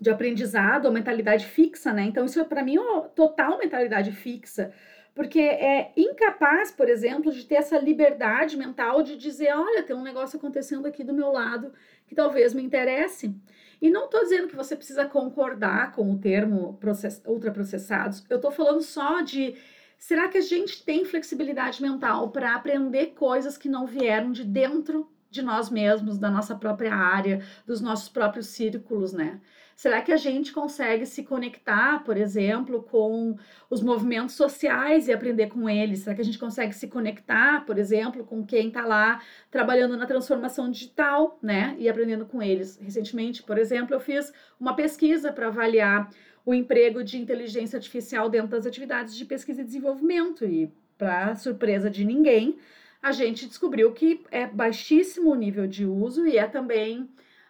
de 0.00 0.10
aprendizado 0.10 0.86
ou 0.86 0.92
mentalidade 0.92 1.46
fixa, 1.46 1.92
né? 1.92 2.04
Então 2.04 2.24
isso 2.24 2.44
para 2.44 2.62
mim 2.62 2.76
é 2.76 2.80
uma 2.80 3.02
total 3.02 3.58
mentalidade 3.58 4.12
fixa 4.12 4.72
porque 5.14 5.38
é 5.38 5.92
incapaz, 5.96 6.72
por 6.72 6.88
exemplo, 6.88 7.32
de 7.32 7.44
ter 7.44 7.54
essa 7.56 7.78
liberdade 7.78 8.56
mental 8.56 9.02
de 9.02 9.16
dizer: 9.16 9.54
olha, 9.54 9.82
tem 9.82 9.94
um 9.94 10.02
negócio 10.02 10.36
acontecendo 10.36 10.86
aqui 10.86 11.04
do 11.04 11.14
meu 11.14 11.30
lado 11.30 11.72
que 12.06 12.14
talvez 12.14 12.52
me 12.52 12.62
interesse. 12.62 13.34
E 13.80 13.90
não 13.90 14.06
estou 14.06 14.22
dizendo 14.22 14.48
que 14.48 14.56
você 14.56 14.74
precisa 14.74 15.04
concordar 15.04 15.92
com 15.92 16.10
o 16.10 16.18
termo 16.18 16.74
process, 16.78 17.22
ultraprocessados, 17.26 18.24
eu 18.28 18.36
estou 18.36 18.50
falando 18.50 18.82
só 18.82 19.20
de. 19.20 19.54
Será 19.96 20.28
que 20.28 20.36
a 20.36 20.42
gente 20.42 20.84
tem 20.84 21.04
flexibilidade 21.04 21.80
mental 21.80 22.30
para 22.30 22.54
aprender 22.54 23.14
coisas 23.14 23.56
que 23.56 23.68
não 23.68 23.86
vieram 23.86 24.32
de 24.32 24.44
dentro 24.44 25.10
de 25.30 25.40
nós 25.40 25.70
mesmos, 25.70 26.18
da 26.18 26.30
nossa 26.30 26.54
própria 26.54 26.94
área, 26.94 27.42
dos 27.64 27.80
nossos 27.80 28.08
próprios 28.08 28.48
círculos, 28.48 29.12
né? 29.12 29.40
Será 29.76 30.00
que 30.00 30.12
a 30.12 30.16
gente 30.16 30.52
consegue 30.52 31.04
se 31.04 31.24
conectar, 31.24 32.04
por 32.04 32.16
exemplo, 32.16 32.82
com 32.82 33.36
os 33.68 33.82
movimentos 33.82 34.34
sociais 34.34 35.08
e 35.08 35.12
aprender 35.12 35.48
com 35.48 35.68
eles? 35.68 36.00
Será 36.00 36.14
que 36.14 36.20
a 36.22 36.24
gente 36.24 36.38
consegue 36.38 36.72
se 36.72 36.86
conectar, 36.86 37.64
por 37.66 37.78
exemplo, 37.78 38.24
com 38.24 38.44
quem 38.44 38.68
está 38.68 38.86
lá 38.86 39.20
trabalhando 39.50 39.96
na 39.96 40.06
transformação 40.06 40.70
digital, 40.70 41.38
né? 41.42 41.74
E 41.78 41.88
aprendendo 41.88 42.24
com 42.24 42.40
eles? 42.40 42.78
Recentemente, 42.80 43.42
por 43.42 43.58
exemplo, 43.58 43.94
eu 43.94 44.00
fiz 44.00 44.32
uma 44.60 44.74
pesquisa 44.76 45.32
para 45.32 45.48
avaliar 45.48 46.08
o 46.46 46.54
emprego 46.54 47.02
de 47.02 47.18
inteligência 47.18 47.76
artificial 47.76 48.28
dentro 48.28 48.50
das 48.50 48.66
atividades 48.66 49.16
de 49.16 49.24
pesquisa 49.24 49.62
e 49.62 49.64
desenvolvimento 49.64 50.44
e, 50.44 50.70
para 50.96 51.34
surpresa 51.34 51.90
de 51.90 52.04
ninguém, 52.04 52.58
a 53.02 53.12
gente 53.12 53.46
descobriu 53.46 53.92
que 53.92 54.24
é 54.30 54.46
baixíssimo 54.46 55.30
o 55.30 55.34
nível 55.34 55.66
de 55.66 55.84
uso 55.84 56.26
e 56.26 56.38
é 56.38 56.46
também 56.46 57.08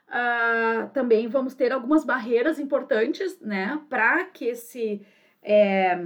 uh, 0.08 0.88
também 0.92 1.28
vamos 1.28 1.54
ter 1.54 1.72
algumas 1.72 2.04
barreiras 2.04 2.58
importantes, 2.58 3.40
né, 3.40 3.80
para 3.88 4.24
que 4.24 4.46
esse 4.46 5.02
é, 5.42 5.98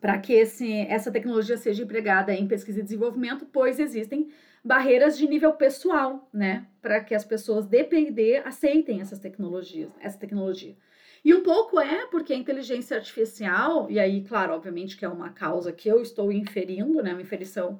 para 0.00 0.18
que 0.18 0.32
esse, 0.32 0.80
essa 0.88 1.12
tecnologia 1.12 1.56
seja 1.56 1.82
empregada 1.82 2.32
em 2.32 2.48
pesquisa 2.48 2.80
e 2.80 2.82
desenvolvimento, 2.82 3.46
pois 3.52 3.78
existem 3.78 4.30
barreiras 4.64 5.16
de 5.16 5.28
nível 5.28 5.52
pessoal, 5.52 6.28
né, 6.32 6.66
para 6.80 7.00
que 7.00 7.14
as 7.14 7.24
pessoas 7.24 7.66
de 7.66 7.84
P&D 7.84 8.38
aceitem 8.38 9.00
essas 9.00 9.18
tecnologias, 9.18 9.90
essa 10.00 10.18
tecnologia. 10.18 10.74
E 11.22 11.34
um 11.34 11.42
pouco 11.42 11.78
é 11.78 12.06
porque 12.06 12.32
a 12.32 12.36
inteligência 12.36 12.96
artificial, 12.96 13.90
e 13.90 14.00
aí, 14.00 14.24
claro, 14.24 14.54
obviamente 14.54 14.96
que 14.96 15.04
é 15.04 15.08
uma 15.08 15.30
causa 15.30 15.70
que 15.70 15.88
eu 15.88 16.00
estou 16.00 16.32
inferindo, 16.32 17.02
né, 17.02 17.12
uma 17.12 17.22
inferição 17.22 17.78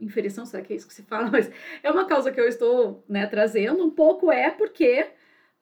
inferição, 0.00 0.44
será 0.44 0.62
que 0.62 0.72
é 0.72 0.76
isso 0.76 0.86
que 0.86 0.94
se 0.94 1.02
fala? 1.02 1.28
Mas 1.32 1.50
é 1.82 1.90
uma 1.90 2.06
causa 2.06 2.30
que 2.30 2.40
eu 2.40 2.48
estou 2.48 3.04
né, 3.08 3.26
trazendo, 3.26 3.84
um 3.84 3.90
pouco 3.90 4.30
é 4.30 4.50
porque 4.50 5.06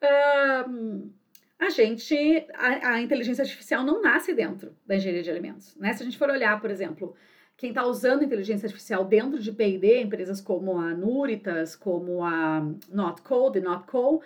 uh, 0.02 1.10
a 1.58 1.70
gente, 1.70 2.46
a, 2.54 2.94
a, 2.94 3.00
inteligência 3.00 3.42
artificial 3.42 3.84
não 3.84 4.02
nasce 4.02 4.34
dentro 4.34 4.76
da 4.86 4.96
engenharia 4.96 5.22
de 5.22 5.30
alimentos, 5.30 5.76
né? 5.76 5.92
Se 5.92 6.02
a 6.02 6.04
gente 6.04 6.18
for 6.18 6.28
olhar, 6.28 6.60
por 6.60 6.70
exemplo, 6.70 7.14
quem 7.56 7.70
está 7.70 7.86
usando 7.86 8.24
inteligência 8.24 8.66
artificial 8.66 9.04
dentro 9.04 9.38
de 9.38 9.52
P&D, 9.52 10.00
empresas 10.00 10.40
como 10.40 10.78
a 10.78 10.94
Nuritas, 10.94 11.76
como 11.76 12.24
a 12.24 12.60
NotCo, 12.90 13.52
the 13.52 13.60
NotCo, 13.60 14.20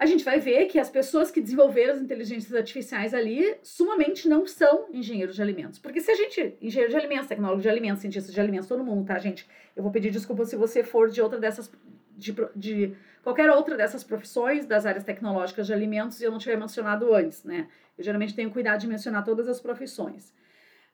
a 0.00 0.06
gente 0.06 0.24
vai 0.24 0.40
ver 0.40 0.64
que 0.64 0.78
as 0.78 0.88
pessoas 0.88 1.30
que 1.30 1.42
desenvolveram 1.42 1.92
as 1.92 2.00
inteligências 2.00 2.54
artificiais 2.54 3.12
ali 3.12 3.54
sumamente 3.62 4.26
não 4.26 4.46
são 4.46 4.86
engenheiros 4.90 5.36
de 5.36 5.42
alimentos. 5.42 5.78
Porque 5.78 6.00
se 6.00 6.10
a 6.10 6.14
gente, 6.14 6.56
engenheiro 6.58 6.90
de 6.90 6.96
alimentos, 6.96 7.26
tecnólogo 7.26 7.60
de 7.60 7.68
alimentos, 7.68 8.00
cientista 8.00 8.32
de 8.32 8.40
alimentos, 8.40 8.66
todo 8.66 8.82
mundo, 8.82 9.06
tá, 9.06 9.18
gente? 9.18 9.46
Eu 9.76 9.82
vou 9.82 9.92
pedir 9.92 10.10
desculpa 10.10 10.46
se 10.46 10.56
você 10.56 10.82
for 10.82 11.10
de 11.10 11.20
outra 11.20 11.38
dessas, 11.38 11.70
de, 12.16 12.34
de 12.56 12.96
qualquer 13.22 13.50
outra 13.50 13.76
dessas 13.76 14.02
profissões 14.02 14.64
das 14.64 14.86
áreas 14.86 15.04
tecnológicas 15.04 15.66
de 15.66 15.74
alimentos 15.74 16.18
e 16.18 16.24
eu 16.24 16.30
não 16.30 16.38
tiver 16.38 16.56
mencionado 16.56 17.14
antes, 17.14 17.44
né? 17.44 17.68
Eu 17.98 18.02
geralmente 18.02 18.34
tenho 18.34 18.50
cuidado 18.50 18.80
de 18.80 18.86
mencionar 18.86 19.22
todas 19.22 19.48
as 19.48 19.60
profissões. 19.60 20.32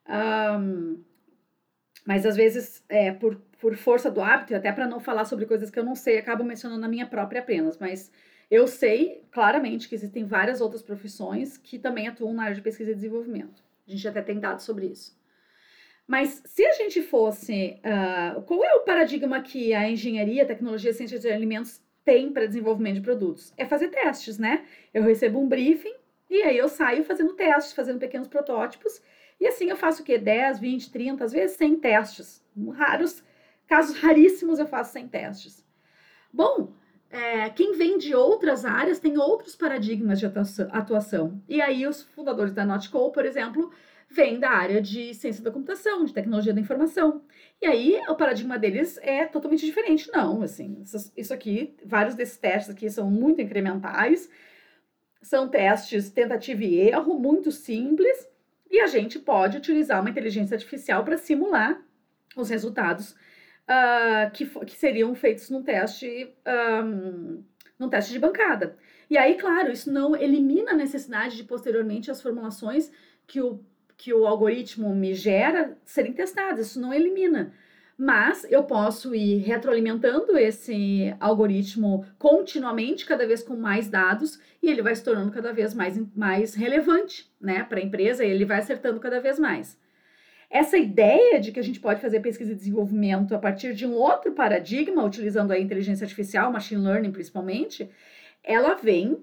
Um, 0.09 1.01
mas 2.05 2.27
às 2.27 2.35
vezes, 2.35 2.85
é, 2.89 3.13
por, 3.13 3.37
por 3.61 3.77
força 3.77 4.11
do 4.11 4.21
hábito, 4.21 4.53
até 4.53 4.73
para 4.73 4.89
não 4.89 4.99
falar 4.99 5.27
sobre 5.27 5.47
coisas 5.47 5.71
que 5.71 5.79
eu 5.79 5.85
não 5.85 5.95
sei, 5.95 6.19
acabo 6.19 6.43
mencionando 6.43 6.85
a 6.85 6.89
minha 6.89 7.07
própria 7.07 7.41
apenas, 7.41 7.79
mas 7.79 8.11
eu 8.51 8.67
sei 8.67 9.25
claramente 9.31 9.89
que 9.89 9.95
existem 9.95 10.25
várias 10.25 10.61
outras 10.61 10.83
profissões 10.83 11.57
que 11.57 11.79
também 11.79 12.09
atuam 12.09 12.33
na 12.33 12.45
área 12.45 12.55
de 12.55 12.63
pesquisa 12.63 12.93
e 12.93 12.95
desenvolvimento. 12.95 13.63
A 13.87 13.91
gente 13.91 14.07
até 14.07 14.23
tem 14.23 14.39
dados 14.39 14.65
sobre 14.65 14.87
isso. 14.87 15.17
Mas 16.07 16.43
se 16.45 16.65
a 16.65 16.73
gente 16.73 17.03
fosse. 17.03 17.81
Uh, 17.85 18.43
qual 18.43 18.63
é 18.63 18.75
o 18.75 18.81
paradigma 18.81 19.41
que 19.43 19.75
a 19.75 19.91
engenharia, 19.91 20.47
tecnologia, 20.47 20.93
ciência 20.93 21.19
de 21.19 21.29
alimentos 21.29 21.83
tem 22.05 22.33
para 22.33 22.47
desenvolvimento 22.47 22.97
de 22.97 23.01
produtos? 23.01 23.53
É 23.57 23.65
fazer 23.65 23.89
testes, 23.89 24.39
né? 24.39 24.65
Eu 24.95 25.03
recebo 25.03 25.41
um 25.41 25.49
briefing 25.49 25.95
e 26.31 26.43
aí 26.43 26.57
eu 26.57 26.69
saio 26.69 27.03
fazendo 27.05 27.35
testes, 27.35 27.73
fazendo 27.73 27.99
pequenos 27.99 28.29
protótipos. 28.29 29.03
E 29.41 29.47
assim 29.47 29.69
eu 29.69 29.77
faço 29.77 30.03
o 30.03 30.05
quê? 30.05 30.17
10, 30.17 30.61
20, 30.61 30.93
30, 30.93 31.25
às 31.25 31.33
vezes 31.33 31.57
100 31.57 31.77
testes. 31.81 32.45
Raros, 32.75 33.23
casos 33.67 33.99
raríssimos 33.99 34.61
eu 34.61 34.67
faço 34.67 34.93
100 34.93 35.09
testes. 35.09 35.67
Bom, 36.33 36.73
é, 37.11 37.49
quem 37.51 37.77
vem 37.77 37.99
de 37.99 38.15
outras 38.15 38.65
áreas 38.65 38.99
tem 38.99 39.19
outros 39.19 39.55
paradigmas 39.55 40.19
de 40.19 40.27
atuação. 40.27 41.41
E 41.49 41.61
aí 41.61 41.87
os 41.87 42.03
fundadores 42.03 42.53
da 42.53 42.65
Notco, 42.65 43.11
por 43.13 43.25
exemplo, 43.25 43.73
vem 44.09 44.39
da 44.39 44.51
área 44.51 44.81
de 44.81 45.15
ciência 45.15 45.43
da 45.43 45.51
computação, 45.51 46.05
de 46.05 46.13
tecnologia 46.13 46.53
da 46.53 46.61
informação. 46.61 47.23
E 47.61 47.67
aí 47.67 48.01
o 48.09 48.15
paradigma 48.15 48.59
deles 48.59 48.99
é 49.03 49.25
totalmente 49.27 49.65
diferente. 49.65 50.11
Não, 50.13 50.43
assim, 50.43 50.83
isso 51.17 51.33
aqui, 51.33 51.77
vários 51.85 52.15
desses 52.15 52.39
testes 52.39 52.71
aqui 52.71 52.89
são 52.91 53.11
muito 53.11 53.41
incrementais, 53.41 54.29
são 55.23 55.49
testes 55.49 56.11
tentativa 56.11 56.65
e 56.65 56.79
erro, 56.79 57.19
muito 57.19 57.51
simples, 57.51 58.29
e 58.71 58.81
a 58.81 58.87
gente 58.87 59.19
pode 59.19 59.57
utilizar 59.57 60.01
uma 60.01 60.11
inteligência 60.11 60.55
artificial 60.55 61.05
para 61.05 61.17
simular 61.17 61.81
os 62.37 62.51
resultados 62.51 63.17
uh, 63.69 64.31
que, 64.33 64.47
que 64.47 64.77
seriam 64.77 65.15
feitos 65.15 65.51
num 65.51 65.63
teste, 65.63 66.33
um, 66.85 67.43
num 67.79 67.89
teste 67.89 68.13
de 68.13 68.19
bancada. 68.19 68.77
E 69.09 69.17
aí, 69.17 69.37
claro, 69.37 69.71
isso 69.71 69.93
não 69.93 70.17
elimina 70.17 70.73
a 70.73 70.77
necessidade 70.77 71.37
de 71.37 71.45
posteriormente 71.45 72.11
as 72.11 72.21
formulações 72.21 72.91
que 73.27 73.41
o 73.41 73.61
que 73.97 74.13
o 74.13 74.27
algoritmo 74.27 74.95
me 74.95 75.15
gera 75.15 75.77
serem 75.85 76.13
testadas, 76.13 76.67
isso 76.67 76.81
não 76.81 76.93
elimina. 76.93 77.53
Mas 77.99 78.47
eu 78.51 78.63
posso 78.65 79.15
ir 79.15 79.39
retroalimentando 79.39 80.37
esse 80.37 81.17
algoritmo 81.19 82.05
continuamente, 82.19 83.07
cada 83.07 83.27
vez 83.27 83.43
com 83.43 83.57
mais 83.57 83.89
dados, 83.89 84.39
e 84.63 84.69
ele 84.69 84.83
vai 84.83 84.95
se 84.95 85.03
tornando 85.03 85.33
cada 85.33 85.51
vez 85.51 85.73
mais, 85.73 85.99
mais 86.15 86.55
relevante 86.55 87.33
né, 87.41 87.65
para 87.65 87.81
a 87.81 87.83
empresa, 87.83 88.23
e 88.23 88.31
ele 88.31 88.45
vai 88.45 88.59
acertando 88.59 89.01
cada 89.01 89.19
vez 89.19 89.39
mais. 89.39 89.79
Essa 90.51 90.79
ideia 90.79 91.41
de 91.41 91.53
que 91.53 91.61
a 91.61 91.63
gente 91.63 91.81
pode 91.81 92.01
fazer 92.01 92.21
pesquisa 92.21 92.53
e 92.53 92.55
desenvolvimento 92.55 93.35
a 93.35 93.39
partir 93.39 93.75
de 93.75 93.87
um 93.87 93.95
outro 93.95 94.33
paradigma, 94.33 95.05
utilizando 95.05 95.53
a 95.53 95.59
inteligência 95.59 96.05
artificial, 96.05 96.53
machine 96.53 96.81
learning 96.81 97.13
principalmente, 97.13 97.89
ela 98.43 98.75
vem 98.75 99.19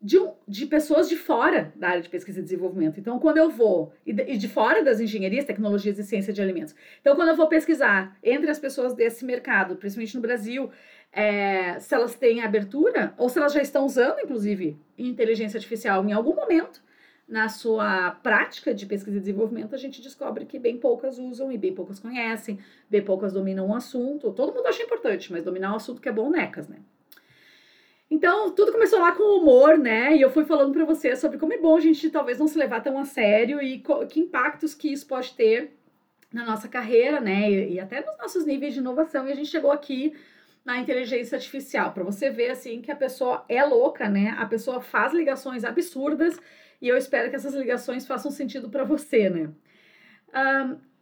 de, 0.00 0.16
de 0.46 0.66
pessoas 0.66 1.08
de 1.08 1.16
fora 1.16 1.72
da 1.74 1.88
área 1.88 2.02
de 2.02 2.08
pesquisa 2.08 2.38
e 2.38 2.42
desenvolvimento. 2.42 3.00
Então, 3.00 3.18
quando 3.18 3.38
eu 3.38 3.50
vou, 3.50 3.92
e 4.06 4.12
de, 4.12 4.22
e 4.22 4.36
de 4.36 4.48
fora 4.48 4.84
das 4.84 5.00
engenharias, 5.00 5.44
tecnologias 5.44 5.98
e 5.98 6.04
ciência 6.04 6.32
de 6.32 6.40
alimentos. 6.40 6.74
Então, 7.00 7.16
quando 7.16 7.28
eu 7.30 7.36
vou 7.36 7.48
pesquisar 7.48 8.16
entre 8.22 8.50
as 8.50 8.58
pessoas 8.58 8.94
desse 8.94 9.24
mercado, 9.24 9.76
principalmente 9.76 10.14
no 10.14 10.20
Brasil, 10.22 10.70
é, 11.12 11.80
se 11.80 11.94
elas 11.94 12.14
têm 12.14 12.42
abertura, 12.42 13.12
ou 13.16 13.28
se 13.28 13.38
elas 13.38 13.52
já 13.52 13.60
estão 13.60 13.84
usando, 13.86 14.20
inclusive, 14.20 14.78
inteligência 14.96 15.58
artificial 15.58 16.04
em 16.04 16.12
algum 16.12 16.34
momento, 16.34 16.80
na 17.28 17.48
sua 17.50 18.12
prática 18.22 18.72
de 18.72 18.86
pesquisa 18.86 19.18
e 19.18 19.20
desenvolvimento, 19.20 19.74
a 19.74 19.78
gente 19.78 20.00
descobre 20.00 20.46
que 20.46 20.58
bem 20.58 20.78
poucas 20.78 21.18
usam 21.18 21.52
e 21.52 21.58
bem 21.58 21.74
poucas 21.74 22.00
conhecem, 22.00 22.58
bem 22.88 23.04
poucas 23.04 23.34
dominam 23.34 23.68
o 23.68 23.74
assunto. 23.74 24.32
Todo 24.32 24.54
mundo 24.54 24.66
acha 24.66 24.82
importante, 24.82 25.30
mas 25.30 25.44
dominar 25.44 25.74
o 25.74 25.76
assunto 25.76 26.00
que 26.00 26.08
é 26.08 26.12
bom 26.12 26.30
necas, 26.30 26.66
né? 26.66 26.78
Então, 28.10 28.50
tudo 28.52 28.72
começou 28.72 28.98
lá 28.98 29.12
com 29.12 29.22
o 29.22 29.42
humor, 29.42 29.76
né? 29.76 30.16
E 30.16 30.22
eu 30.22 30.30
fui 30.30 30.46
falando 30.46 30.72
para 30.72 30.86
você 30.86 31.14
sobre 31.14 31.36
como 31.36 31.52
é 31.52 31.58
bom 31.58 31.76
a 31.76 31.80
gente 31.80 32.08
talvez 32.08 32.38
não 32.38 32.48
se 32.48 32.56
levar 32.56 32.80
tão 32.80 32.98
a 32.98 33.04
sério 33.04 33.60
e 33.60 33.82
que 34.08 34.20
impactos 34.20 34.74
que 34.74 34.90
isso 34.90 35.06
pode 35.06 35.34
ter 35.34 35.76
na 36.32 36.46
nossa 36.46 36.66
carreira, 36.66 37.20
né? 37.20 37.50
E, 37.50 37.74
e 37.74 37.80
até 37.80 38.02
nos 38.02 38.16
nossos 38.16 38.46
níveis 38.46 38.72
de 38.72 38.80
inovação. 38.80 39.28
E 39.28 39.32
a 39.32 39.34
gente 39.34 39.50
chegou 39.50 39.70
aqui 39.70 40.14
na 40.64 40.78
inteligência 40.78 41.36
artificial, 41.36 41.92
para 41.92 42.04
você 42.04 42.30
ver 42.30 42.50
assim 42.50 42.80
que 42.80 42.90
a 42.90 42.96
pessoa 42.96 43.44
é 43.48 43.62
louca, 43.62 44.08
né? 44.08 44.34
A 44.38 44.46
pessoa 44.46 44.80
faz 44.80 45.12
ligações 45.12 45.64
absurdas 45.64 46.38
e 46.80 46.88
eu 46.88 46.96
espero 46.96 47.30
que 47.30 47.36
essas 47.36 47.54
ligações 47.54 48.06
façam 48.06 48.30
sentido 48.30 48.68
para 48.68 48.84
você, 48.84 49.28
né? 49.28 49.50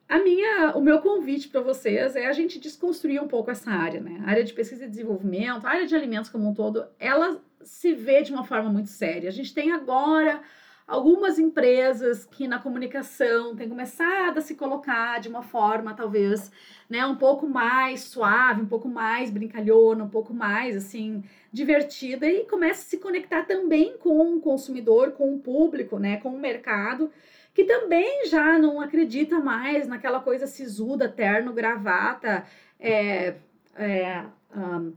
A 0.09 0.21
minha, 0.21 0.73
o 0.77 0.81
meu 0.81 1.01
convite 1.01 1.49
para 1.49 1.61
vocês 1.61 2.15
é 2.15 2.27
a 2.27 2.33
gente 2.33 2.61
desconstruir 2.61 3.21
um 3.21 3.27
pouco 3.27 3.51
essa 3.51 3.71
área, 3.71 4.01
né? 4.01 4.23
A 4.25 4.31
área 4.31 4.45
de 4.45 4.53
pesquisa 4.53 4.85
e 4.85 4.89
desenvolvimento, 4.89 5.67
a 5.67 5.71
área 5.71 5.87
de 5.87 5.97
alimentos 5.97 6.31
como 6.31 6.49
um 6.49 6.55
todo, 6.55 6.87
ela 6.99 7.43
se 7.61 7.93
vê 7.93 8.23
de 8.23 8.33
uma 8.33 8.45
forma 8.45 8.71
muito 8.71 8.89
séria. 8.89 9.29
A 9.29 9.33
gente 9.33 9.53
tem 9.53 9.73
agora 9.73 10.41
algumas 10.87 11.39
empresas 11.39 12.25
que 12.25 12.47
na 12.47 12.59
comunicação 12.59 13.57
têm 13.57 13.69
começado 13.69 14.39
a 14.39 14.41
se 14.41 14.55
colocar 14.55 15.19
de 15.21 15.29
uma 15.29 15.43
forma 15.43 15.95
talvez, 15.95 16.51
né, 16.89 17.05
um 17.05 17.17
pouco 17.17 17.49
mais 17.49 18.03
suave, 18.03 18.63
um 18.63 18.67
pouco 18.67 18.89
mais 18.89 19.31
brincalhona, 19.31 20.05
um 20.05 20.09
pouco 20.09 20.33
mais 20.33 20.77
assim 20.77 21.25
divertida 21.53 22.27
e 22.27 22.45
começa 22.45 22.83
a 22.83 22.85
se 22.85 22.99
conectar 22.99 23.45
também 23.45 23.99
com 23.99 24.37
o 24.37 24.41
consumidor, 24.41 25.13
com 25.13 25.35
o 25.35 25.41
público, 25.41 25.99
né, 25.99 26.19
com 26.19 26.29
o 26.29 26.39
mercado 26.39 27.11
que 27.57 27.65
também 27.65 28.27
já 28.27 28.59
não 28.59 28.83
acredita 28.83 29.41
mais 29.41 29.89
naquela 29.89 30.21
coisa 30.21 30.47
sisuda, 30.47 31.09
terno, 31.09 31.55
gravata, 31.55 32.45
é, 32.79 33.37
é, 33.75 34.25
um, 34.55 34.93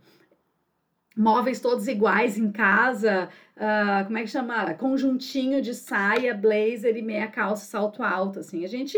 móveis 1.19 1.59
todos 1.59 1.85
iguais 1.89 2.37
em 2.37 2.49
casa, 2.49 3.27
uh, 3.57 4.05
como 4.05 4.17
é 4.17 4.21
que 4.21 4.29
chama? 4.29 4.73
Conjuntinho 4.75 5.61
de 5.61 5.73
saia, 5.73 6.33
blazer 6.33 6.95
e 6.95 7.01
meia 7.01 7.27
calça, 7.27 7.65
salto 7.65 8.01
alto, 8.01 8.39
assim. 8.39 8.63
A 8.63 8.67
gente, 8.69 8.97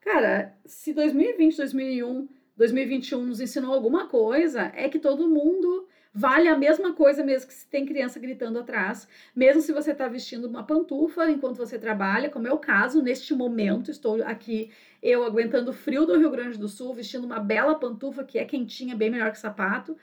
cara, 0.00 0.52
se 0.66 0.92
2020, 0.92 1.56
2001, 1.56 2.28
2021 2.56 3.24
nos 3.24 3.40
ensinou 3.40 3.72
alguma 3.72 4.08
coisa, 4.08 4.72
é 4.74 4.88
que 4.88 4.98
todo 4.98 5.30
mundo 5.30 5.86
Vale 6.12 6.48
a 6.48 6.58
mesma 6.58 6.92
coisa 6.92 7.22
mesmo 7.22 7.46
que 7.46 7.54
se 7.54 7.64
tem 7.68 7.86
criança 7.86 8.18
gritando 8.18 8.58
atrás, 8.58 9.06
mesmo 9.34 9.62
se 9.62 9.72
você 9.72 9.92
está 9.92 10.08
vestindo 10.08 10.46
uma 10.46 10.64
pantufa 10.64 11.30
enquanto 11.30 11.56
você 11.56 11.78
trabalha, 11.78 12.28
como 12.28 12.48
é 12.48 12.52
o 12.52 12.58
caso 12.58 13.00
neste 13.00 13.32
momento. 13.32 13.92
Estou 13.92 14.20
aqui 14.24 14.72
eu 15.00 15.22
aguentando 15.22 15.70
o 15.70 15.72
frio 15.72 16.04
do 16.04 16.18
Rio 16.18 16.30
Grande 16.30 16.58
do 16.58 16.66
Sul, 16.66 16.92
vestindo 16.92 17.24
uma 17.24 17.38
bela 17.38 17.76
pantufa 17.76 18.24
que 18.24 18.40
é 18.40 18.44
quentinha, 18.44 18.96
bem 18.96 19.08
melhor 19.08 19.30
que 19.30 19.38
sapato. 19.38 19.96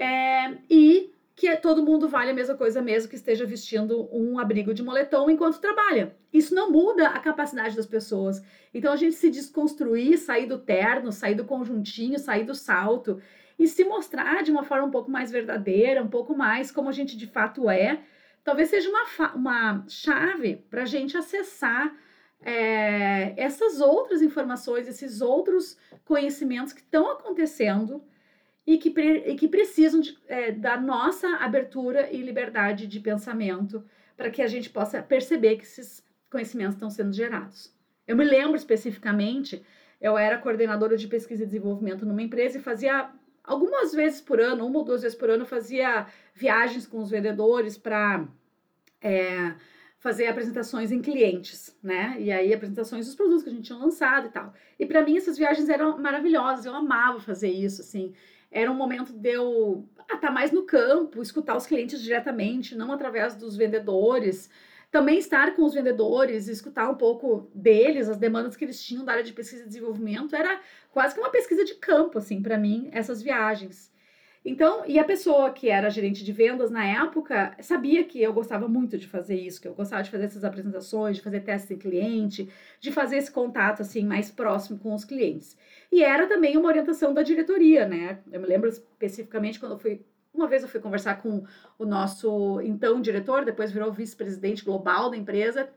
É, 0.00 0.56
e 0.70 1.12
que 1.36 1.54
todo 1.56 1.84
mundo 1.84 2.08
vale 2.08 2.30
a 2.30 2.34
mesma 2.34 2.54
coisa 2.54 2.82
mesmo 2.82 3.08
que 3.08 3.16
esteja 3.16 3.46
vestindo 3.46 4.08
um 4.12 4.38
abrigo 4.38 4.74
de 4.74 4.82
moletom 4.82 5.30
enquanto 5.30 5.60
trabalha. 5.60 6.14
Isso 6.32 6.54
não 6.54 6.70
muda 6.70 7.08
a 7.08 7.18
capacidade 7.18 7.76
das 7.76 7.86
pessoas. 7.86 8.42
Então 8.74 8.92
a 8.92 8.96
gente 8.96 9.14
se 9.16 9.30
desconstruir, 9.30 10.18
sair 10.18 10.46
do 10.46 10.58
terno, 10.58 11.12
sair 11.12 11.34
do 11.34 11.44
conjuntinho, 11.44 12.18
sair 12.18 12.44
do 12.44 12.54
salto 12.54 13.20
e 13.58 13.66
se 13.66 13.84
mostrar 13.84 14.42
de 14.42 14.50
uma 14.50 14.64
forma 14.64 14.86
um 14.86 14.90
pouco 14.90 15.10
mais 15.10 15.30
verdadeira, 15.30 16.02
um 16.02 16.08
pouco 16.08 16.36
mais 16.36 16.70
como 16.70 16.88
a 16.88 16.92
gente 16.92 17.16
de 17.16 17.26
fato 17.26 17.68
é, 17.68 18.00
talvez 18.42 18.70
seja 18.70 18.88
uma, 18.88 19.34
uma 19.34 19.84
chave 19.88 20.56
para 20.70 20.82
a 20.82 20.86
gente 20.86 21.16
acessar 21.16 21.94
é, 22.42 23.34
essas 23.36 23.80
outras 23.80 24.22
informações, 24.22 24.88
esses 24.88 25.20
outros 25.20 25.76
conhecimentos 26.04 26.72
que 26.72 26.80
estão 26.80 27.10
acontecendo 27.10 28.02
e 28.66 28.78
que, 28.78 28.88
e 28.90 29.34
que 29.34 29.48
precisam 29.48 30.00
de, 30.00 30.16
é, 30.28 30.52
da 30.52 30.80
nossa 30.80 31.28
abertura 31.36 32.12
e 32.12 32.20
liberdade 32.22 32.86
de 32.86 33.00
pensamento 33.00 33.84
para 34.16 34.30
que 34.30 34.42
a 34.42 34.46
gente 34.46 34.68
possa 34.70 35.02
perceber 35.02 35.56
que 35.56 35.64
esses 35.64 36.04
conhecimentos 36.30 36.74
estão 36.74 36.90
sendo 36.90 37.12
gerados. 37.12 37.74
Eu 38.06 38.16
me 38.16 38.24
lembro 38.24 38.56
especificamente, 38.56 39.64
eu 40.00 40.16
era 40.16 40.38
coordenadora 40.38 40.96
de 40.96 41.08
pesquisa 41.08 41.42
e 41.42 41.46
desenvolvimento 41.46 42.06
numa 42.06 42.22
empresa 42.22 42.58
e 42.58 42.62
fazia 42.62 43.10
algumas 43.42 43.92
vezes 43.92 44.20
por 44.20 44.40
ano, 44.40 44.66
uma 44.66 44.78
ou 44.78 44.84
duas 44.84 45.02
vezes 45.02 45.16
por 45.16 45.30
ano, 45.30 45.44
fazia 45.44 46.06
viagens 46.34 46.86
com 46.86 46.98
os 46.98 47.10
vendedores 47.10 47.76
para 47.76 48.26
é, 49.00 49.54
fazer 49.98 50.26
apresentações 50.26 50.90
em 50.90 51.02
clientes, 51.02 51.76
né? 51.82 52.16
E 52.18 52.32
aí 52.32 52.52
apresentações 52.52 53.06
dos 53.06 53.14
produtos 53.14 53.42
que 53.42 53.50
a 53.50 53.52
gente 53.52 53.66
tinha 53.66 53.78
lançado 53.78 54.28
e 54.28 54.30
tal. 54.30 54.54
E 54.78 54.86
para 54.86 55.04
mim 55.04 55.16
essas 55.16 55.36
viagens 55.36 55.68
eram 55.68 55.98
maravilhosas, 55.98 56.64
eu 56.64 56.74
amava 56.74 57.20
fazer 57.20 57.50
isso, 57.50 57.82
assim. 57.82 58.12
Era 58.50 58.70
um 58.70 58.74
momento 58.74 59.12
de 59.12 59.30
eu 59.30 59.88
estar 60.00 60.14
ah, 60.14 60.18
tá 60.18 60.30
mais 60.30 60.50
no 60.50 60.64
campo, 60.64 61.22
escutar 61.22 61.56
os 61.56 61.66
clientes 61.66 62.02
diretamente, 62.02 62.74
não 62.74 62.92
através 62.92 63.36
dos 63.36 63.56
vendedores 63.56 64.50
também 64.90 65.18
estar 65.18 65.54
com 65.54 65.62
os 65.64 65.72
vendedores, 65.72 66.48
escutar 66.48 66.90
um 66.90 66.96
pouco 66.96 67.48
deles, 67.54 68.08
as 68.08 68.16
demandas 68.16 68.56
que 68.56 68.64
eles 68.64 68.82
tinham 68.82 69.04
da 69.04 69.12
área 69.12 69.24
de 69.24 69.32
pesquisa 69.32 69.62
e 69.62 69.66
desenvolvimento, 69.66 70.34
era 70.34 70.60
quase 70.90 71.14
que 71.14 71.20
uma 71.20 71.30
pesquisa 71.30 71.64
de 71.64 71.76
campo, 71.76 72.18
assim, 72.18 72.42
para 72.42 72.58
mim, 72.58 72.88
essas 72.92 73.22
viagens. 73.22 73.89
Então, 74.42 74.84
e 74.86 74.98
a 74.98 75.04
pessoa 75.04 75.50
que 75.50 75.68
era 75.68 75.90
gerente 75.90 76.24
de 76.24 76.32
vendas 76.32 76.70
na 76.70 76.84
época 76.84 77.54
sabia 77.60 78.02
que 78.04 78.22
eu 78.22 78.32
gostava 78.32 78.66
muito 78.66 78.96
de 78.96 79.06
fazer 79.06 79.34
isso, 79.34 79.60
que 79.60 79.68
eu 79.68 79.74
gostava 79.74 80.02
de 80.02 80.10
fazer 80.10 80.24
essas 80.24 80.44
apresentações, 80.44 81.16
de 81.16 81.22
fazer 81.22 81.40
testes 81.40 81.70
em 81.70 81.78
cliente, 81.78 82.48
de 82.80 82.90
fazer 82.90 83.18
esse 83.18 83.30
contato 83.30 83.82
assim 83.82 84.04
mais 84.04 84.30
próximo 84.30 84.78
com 84.78 84.94
os 84.94 85.04
clientes. 85.04 85.58
E 85.92 86.02
era 86.02 86.26
também 86.26 86.56
uma 86.56 86.68
orientação 86.68 87.12
da 87.12 87.22
diretoria, 87.22 87.86
né? 87.86 88.20
Eu 88.32 88.40
me 88.40 88.46
lembro 88.46 88.68
especificamente 88.70 89.60
quando 89.60 89.72
eu 89.72 89.78
fui 89.78 90.00
uma 90.32 90.46
vez 90.46 90.62
eu 90.62 90.68
fui 90.68 90.80
conversar 90.80 91.20
com 91.20 91.44
o 91.78 91.84
nosso 91.84 92.60
então 92.62 93.00
diretor, 93.00 93.44
depois 93.44 93.72
virou 93.72 93.92
vice-presidente 93.92 94.64
global 94.64 95.10
da 95.10 95.16
empresa. 95.16 95.68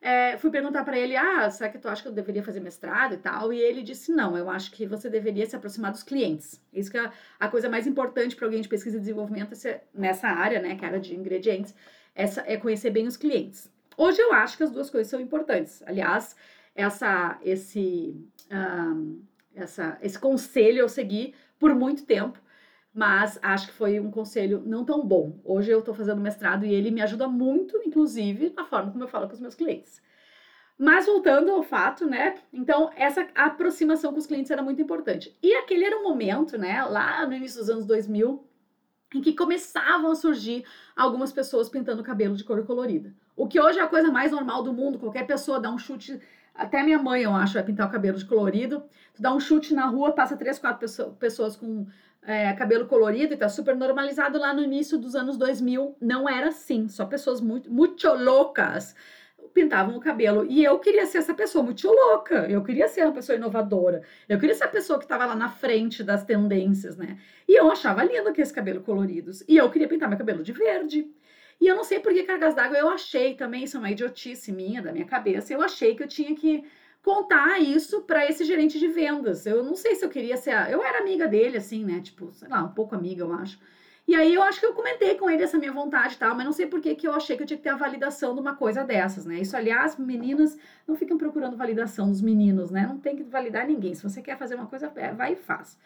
É, 0.00 0.38
fui 0.38 0.50
perguntar 0.50 0.82
para 0.82 0.98
ele: 0.98 1.14
Ah, 1.14 1.50
será 1.50 1.68
que 1.68 1.78
tu 1.78 1.88
acha 1.88 2.02
que 2.02 2.08
eu 2.08 2.12
deveria 2.12 2.42
fazer 2.42 2.60
mestrado 2.60 3.14
e 3.14 3.18
tal? 3.18 3.52
E 3.52 3.58
ele 3.58 3.82
disse: 3.82 4.10
Não, 4.10 4.36
eu 4.36 4.48
acho 4.48 4.70
que 4.72 4.86
você 4.86 5.10
deveria 5.10 5.44
se 5.44 5.54
aproximar 5.54 5.92
dos 5.92 6.02
clientes. 6.02 6.60
Isso 6.72 6.90
que 6.90 6.96
é 6.96 7.10
a 7.38 7.48
coisa 7.48 7.68
mais 7.68 7.86
importante 7.86 8.34
para 8.34 8.46
alguém 8.46 8.62
de 8.62 8.68
pesquisa 8.68 8.96
e 8.96 9.00
desenvolvimento 9.00 9.52
nessa 9.92 10.28
área, 10.28 10.60
né, 10.60 10.74
que 10.74 10.84
é 10.84 10.88
a 10.88 10.90
área 10.92 11.00
de 11.00 11.14
ingredientes, 11.14 11.74
essa, 12.14 12.42
é 12.46 12.56
conhecer 12.56 12.90
bem 12.90 13.06
os 13.06 13.16
clientes. 13.16 13.70
Hoje 13.96 14.20
eu 14.20 14.32
acho 14.32 14.56
que 14.56 14.62
as 14.62 14.70
duas 14.70 14.88
coisas 14.88 15.10
são 15.10 15.20
importantes. 15.20 15.82
Aliás, 15.86 16.34
essa, 16.74 17.38
esse, 17.44 18.16
um, 18.50 19.22
essa, 19.54 19.98
esse 20.00 20.18
conselho 20.18 20.78
eu 20.78 20.88
segui 20.88 21.34
por 21.58 21.74
muito 21.74 22.06
tempo 22.06 22.40
mas 22.92 23.38
acho 23.42 23.68
que 23.68 23.72
foi 23.72 24.00
um 24.00 24.10
conselho 24.10 24.62
não 24.66 24.84
tão 24.84 25.06
bom. 25.06 25.40
Hoje 25.44 25.70
eu 25.70 25.78
estou 25.78 25.94
fazendo 25.94 26.20
mestrado 26.20 26.66
e 26.66 26.74
ele 26.74 26.90
me 26.90 27.00
ajuda 27.00 27.28
muito, 27.28 27.80
inclusive, 27.84 28.52
na 28.56 28.64
forma 28.64 28.90
como 28.90 29.04
eu 29.04 29.08
falo 29.08 29.28
com 29.28 29.34
os 29.34 29.40
meus 29.40 29.54
clientes. 29.54 30.02
Mas 30.76 31.06
voltando 31.06 31.50
ao 31.52 31.62
fato, 31.62 32.06
né? 32.06 32.36
Então, 32.52 32.90
essa 32.96 33.28
aproximação 33.34 34.12
com 34.12 34.18
os 34.18 34.26
clientes 34.26 34.50
era 34.50 34.62
muito 34.62 34.80
importante. 34.80 35.36
E 35.42 35.54
aquele 35.56 35.84
era 35.84 35.98
um 35.98 36.02
momento, 36.02 36.56
né, 36.56 36.82
lá 36.84 37.26
no 37.26 37.34
início 37.34 37.60
dos 37.60 37.68
anos 37.68 37.84
2000, 37.84 38.42
em 39.14 39.20
que 39.20 39.34
começavam 39.34 40.10
a 40.10 40.14
surgir 40.14 40.64
algumas 40.96 41.32
pessoas 41.32 41.68
pintando 41.68 42.02
cabelo 42.02 42.34
de 42.34 42.44
cor 42.44 42.64
colorida. 42.64 43.14
O 43.36 43.46
que 43.46 43.60
hoje 43.60 43.78
é 43.78 43.82
a 43.82 43.88
coisa 43.88 44.10
mais 44.10 44.32
normal 44.32 44.62
do 44.62 44.72
mundo, 44.72 44.98
qualquer 44.98 45.26
pessoa 45.26 45.60
dá 45.60 45.70
um 45.70 45.78
chute, 45.78 46.20
até 46.54 46.82
minha 46.82 46.98
mãe, 46.98 47.22
eu 47.22 47.34
acho, 47.34 47.54
vai 47.54 47.62
pintar 47.62 47.88
o 47.88 47.90
cabelo 47.90 48.18
de 48.18 48.24
colorido. 48.24 48.82
Tu 49.14 49.22
dá 49.22 49.34
um 49.34 49.40
chute 49.40 49.74
na 49.74 49.86
rua, 49.86 50.12
passa 50.12 50.36
três, 50.36 50.58
quatro 50.58 50.88
pessoas 51.18 51.56
com 51.56 51.86
é, 52.22 52.52
cabelo 52.52 52.86
colorido 52.86 53.34
e 53.34 53.36
tá 53.36 53.48
super 53.48 53.74
normalizado 53.74 54.38
lá 54.38 54.52
no 54.52 54.62
início 54.62 54.98
dos 54.98 55.14
anos 55.14 55.36
2000. 55.36 55.96
Não 56.00 56.28
era 56.28 56.48
assim, 56.48 56.88
só 56.88 57.04
pessoas 57.06 57.40
muito, 57.40 57.70
muito 57.72 58.06
loucas 58.08 58.94
pintavam 59.52 59.96
o 59.96 60.00
cabelo. 60.00 60.46
E 60.48 60.64
eu 60.64 60.78
queria 60.78 61.06
ser 61.06 61.18
essa 61.18 61.34
pessoa 61.34 61.64
muito 61.64 61.86
louca. 61.88 62.46
Eu 62.48 62.62
queria 62.62 62.88
ser 62.88 63.04
uma 63.04 63.12
pessoa 63.12 63.36
inovadora. 63.36 64.02
Eu 64.28 64.38
queria 64.38 64.54
ser 64.54 64.64
a 64.64 64.68
pessoa 64.68 64.98
que 64.98 65.04
estava 65.04 65.26
lá 65.26 65.34
na 65.34 65.48
frente 65.48 66.02
das 66.02 66.24
tendências, 66.24 66.96
né? 66.96 67.18
E 67.48 67.58
eu 67.58 67.70
achava 67.70 68.04
lindo 68.04 68.28
aqueles 68.28 68.52
cabelos 68.52 68.84
coloridos. 68.84 69.42
E 69.48 69.56
eu 69.56 69.70
queria 69.70 69.88
pintar 69.88 70.08
meu 70.08 70.18
cabelo 70.18 70.42
de 70.42 70.52
verde. 70.52 71.10
E 71.60 71.66
eu 71.66 71.76
não 71.76 71.84
sei 71.84 72.00
por 72.00 72.12
que 72.12 72.22
cargas 72.22 72.54
d'água 72.54 72.78
eu 72.78 72.88
achei 72.88 73.34
também, 73.34 73.64
isso 73.64 73.76
é 73.76 73.80
uma 73.80 73.90
idiotice 73.90 74.50
minha, 74.50 74.80
da 74.80 74.92
minha 74.92 75.04
cabeça. 75.04 75.52
Eu 75.52 75.60
achei 75.60 75.94
que 75.94 76.02
eu 76.02 76.08
tinha 76.08 76.34
que 76.34 76.64
contar 77.02 77.60
isso 77.60 78.02
para 78.02 78.26
esse 78.28 78.44
gerente 78.44 78.78
de 78.78 78.88
vendas. 78.88 79.46
Eu 79.46 79.62
não 79.62 79.74
sei 79.74 79.94
se 79.94 80.04
eu 80.04 80.08
queria 80.08 80.36
ser. 80.36 80.50
A... 80.50 80.70
Eu 80.70 80.82
era 80.82 80.98
amiga 80.98 81.26
dele, 81.26 81.56
assim, 81.56 81.84
né? 81.84 82.00
Tipo, 82.00 82.32
sei 82.32 82.48
lá, 82.48 82.62
um 82.62 82.72
pouco 82.72 82.94
amiga, 82.94 83.22
eu 83.22 83.32
acho. 83.32 83.58
E 84.10 84.14
aí 84.16 84.34
eu 84.34 84.42
acho 84.42 84.58
que 84.58 84.66
eu 84.66 84.74
comentei 84.74 85.14
com 85.14 85.30
ele 85.30 85.42
essa 85.42 85.56
minha 85.56 85.72
vontade 85.72 86.14
e 86.14 86.18
tal, 86.18 86.34
mas 86.34 86.44
não 86.44 86.52
sei 86.52 86.66
por 86.66 86.80
que, 86.80 86.96
que 86.96 87.06
eu 87.06 87.12
achei 87.12 87.36
que 87.36 87.44
eu 87.44 87.46
tinha 87.46 87.56
que 87.56 87.62
ter 87.62 87.68
a 87.70 87.76
validação 87.76 88.34
de 88.34 88.40
uma 88.40 88.56
coisa 88.56 88.82
dessas, 88.82 89.24
né? 89.24 89.38
Isso, 89.38 89.56
aliás, 89.56 89.96
meninas 89.96 90.58
não 90.84 90.96
ficam 90.96 91.16
procurando 91.16 91.56
validação 91.56 92.08
dos 92.08 92.20
meninos, 92.20 92.72
né? 92.72 92.86
Não 92.88 92.98
tem 92.98 93.14
que 93.14 93.22
validar 93.22 93.66
ninguém. 93.68 93.94
Se 93.94 94.02
você 94.02 94.20
quer 94.20 94.36
fazer 94.36 94.56
uma 94.56 94.66
coisa, 94.66 94.90
é, 94.96 95.12
vai 95.12 95.34
e 95.34 95.36
faz. 95.36 95.78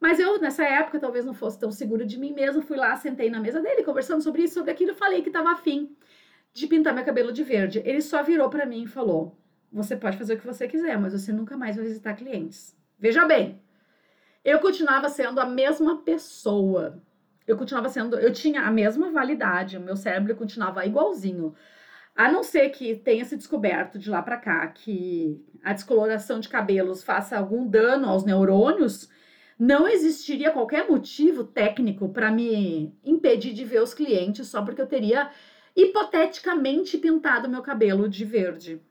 Mas 0.00 0.18
eu, 0.18 0.40
nessa 0.40 0.64
época, 0.64 0.98
talvez 0.98 1.24
não 1.24 1.34
fosse 1.34 1.58
tão 1.58 1.70
segura 1.70 2.04
de 2.04 2.18
mim 2.18 2.32
mesma, 2.32 2.62
fui 2.62 2.76
lá, 2.76 2.96
sentei 2.96 3.30
na 3.30 3.38
mesa 3.38 3.60
dele, 3.60 3.84
conversando 3.84 4.22
sobre 4.22 4.42
isso, 4.42 4.54
sobre 4.54 4.72
aquilo, 4.72 4.94
falei 4.94 5.22
que 5.22 5.28
estava 5.28 5.52
afim 5.52 5.96
de 6.52 6.66
pintar 6.66 6.92
meu 6.92 7.04
cabelo 7.04 7.32
de 7.32 7.44
verde. 7.44 7.80
Ele 7.84 8.00
só 8.00 8.24
virou 8.24 8.50
para 8.50 8.66
mim 8.66 8.82
e 8.82 8.86
falou: 8.88 9.37
Você 9.72 9.96
pode 9.96 10.16
fazer 10.16 10.34
o 10.34 10.38
que 10.38 10.46
você 10.46 10.66
quiser, 10.66 10.98
mas 10.98 11.12
você 11.12 11.32
nunca 11.32 11.56
mais 11.56 11.76
vai 11.76 11.84
visitar 11.84 12.14
clientes. 12.14 12.76
Veja 12.98 13.26
bem, 13.26 13.62
eu 14.44 14.58
continuava 14.60 15.08
sendo 15.08 15.40
a 15.40 15.46
mesma 15.46 16.02
pessoa 16.02 17.02
eu 17.48 17.56
continuava 17.56 17.88
sendo, 17.88 18.18
eu 18.18 18.30
tinha 18.30 18.60
a 18.60 18.70
mesma 18.70 19.10
validade, 19.10 19.78
o 19.78 19.80
meu 19.80 19.96
cérebro 19.96 20.36
continuava 20.36 20.84
igualzinho. 20.84 21.54
A 22.14 22.30
não 22.30 22.42
ser 22.42 22.68
que 22.68 22.94
tenha 22.94 23.24
se 23.24 23.36
descoberto 23.36 23.98
de 23.98 24.10
lá 24.10 24.20
para 24.20 24.36
cá 24.36 24.66
que 24.66 25.42
a 25.64 25.72
descoloração 25.72 26.40
de 26.40 26.48
cabelos 26.48 27.02
faça 27.02 27.38
algum 27.38 27.66
dano 27.66 28.06
aos 28.06 28.22
neurônios, 28.22 29.08
não 29.58 29.88
existiria 29.88 30.50
qualquer 30.50 30.88
motivo 30.88 31.42
técnico 31.42 32.10
para 32.10 32.30
me 32.30 32.94
impedir 33.02 33.54
de 33.54 33.64
ver 33.64 33.82
os 33.82 33.94
clientes 33.94 34.46
só 34.48 34.62
porque 34.62 34.82
eu 34.82 34.86
teria 34.86 35.30
hipoteticamente 35.74 36.98
pintado 36.98 37.48
meu 37.48 37.62
cabelo 37.62 38.08
de 38.08 38.26
verde. 38.26 38.82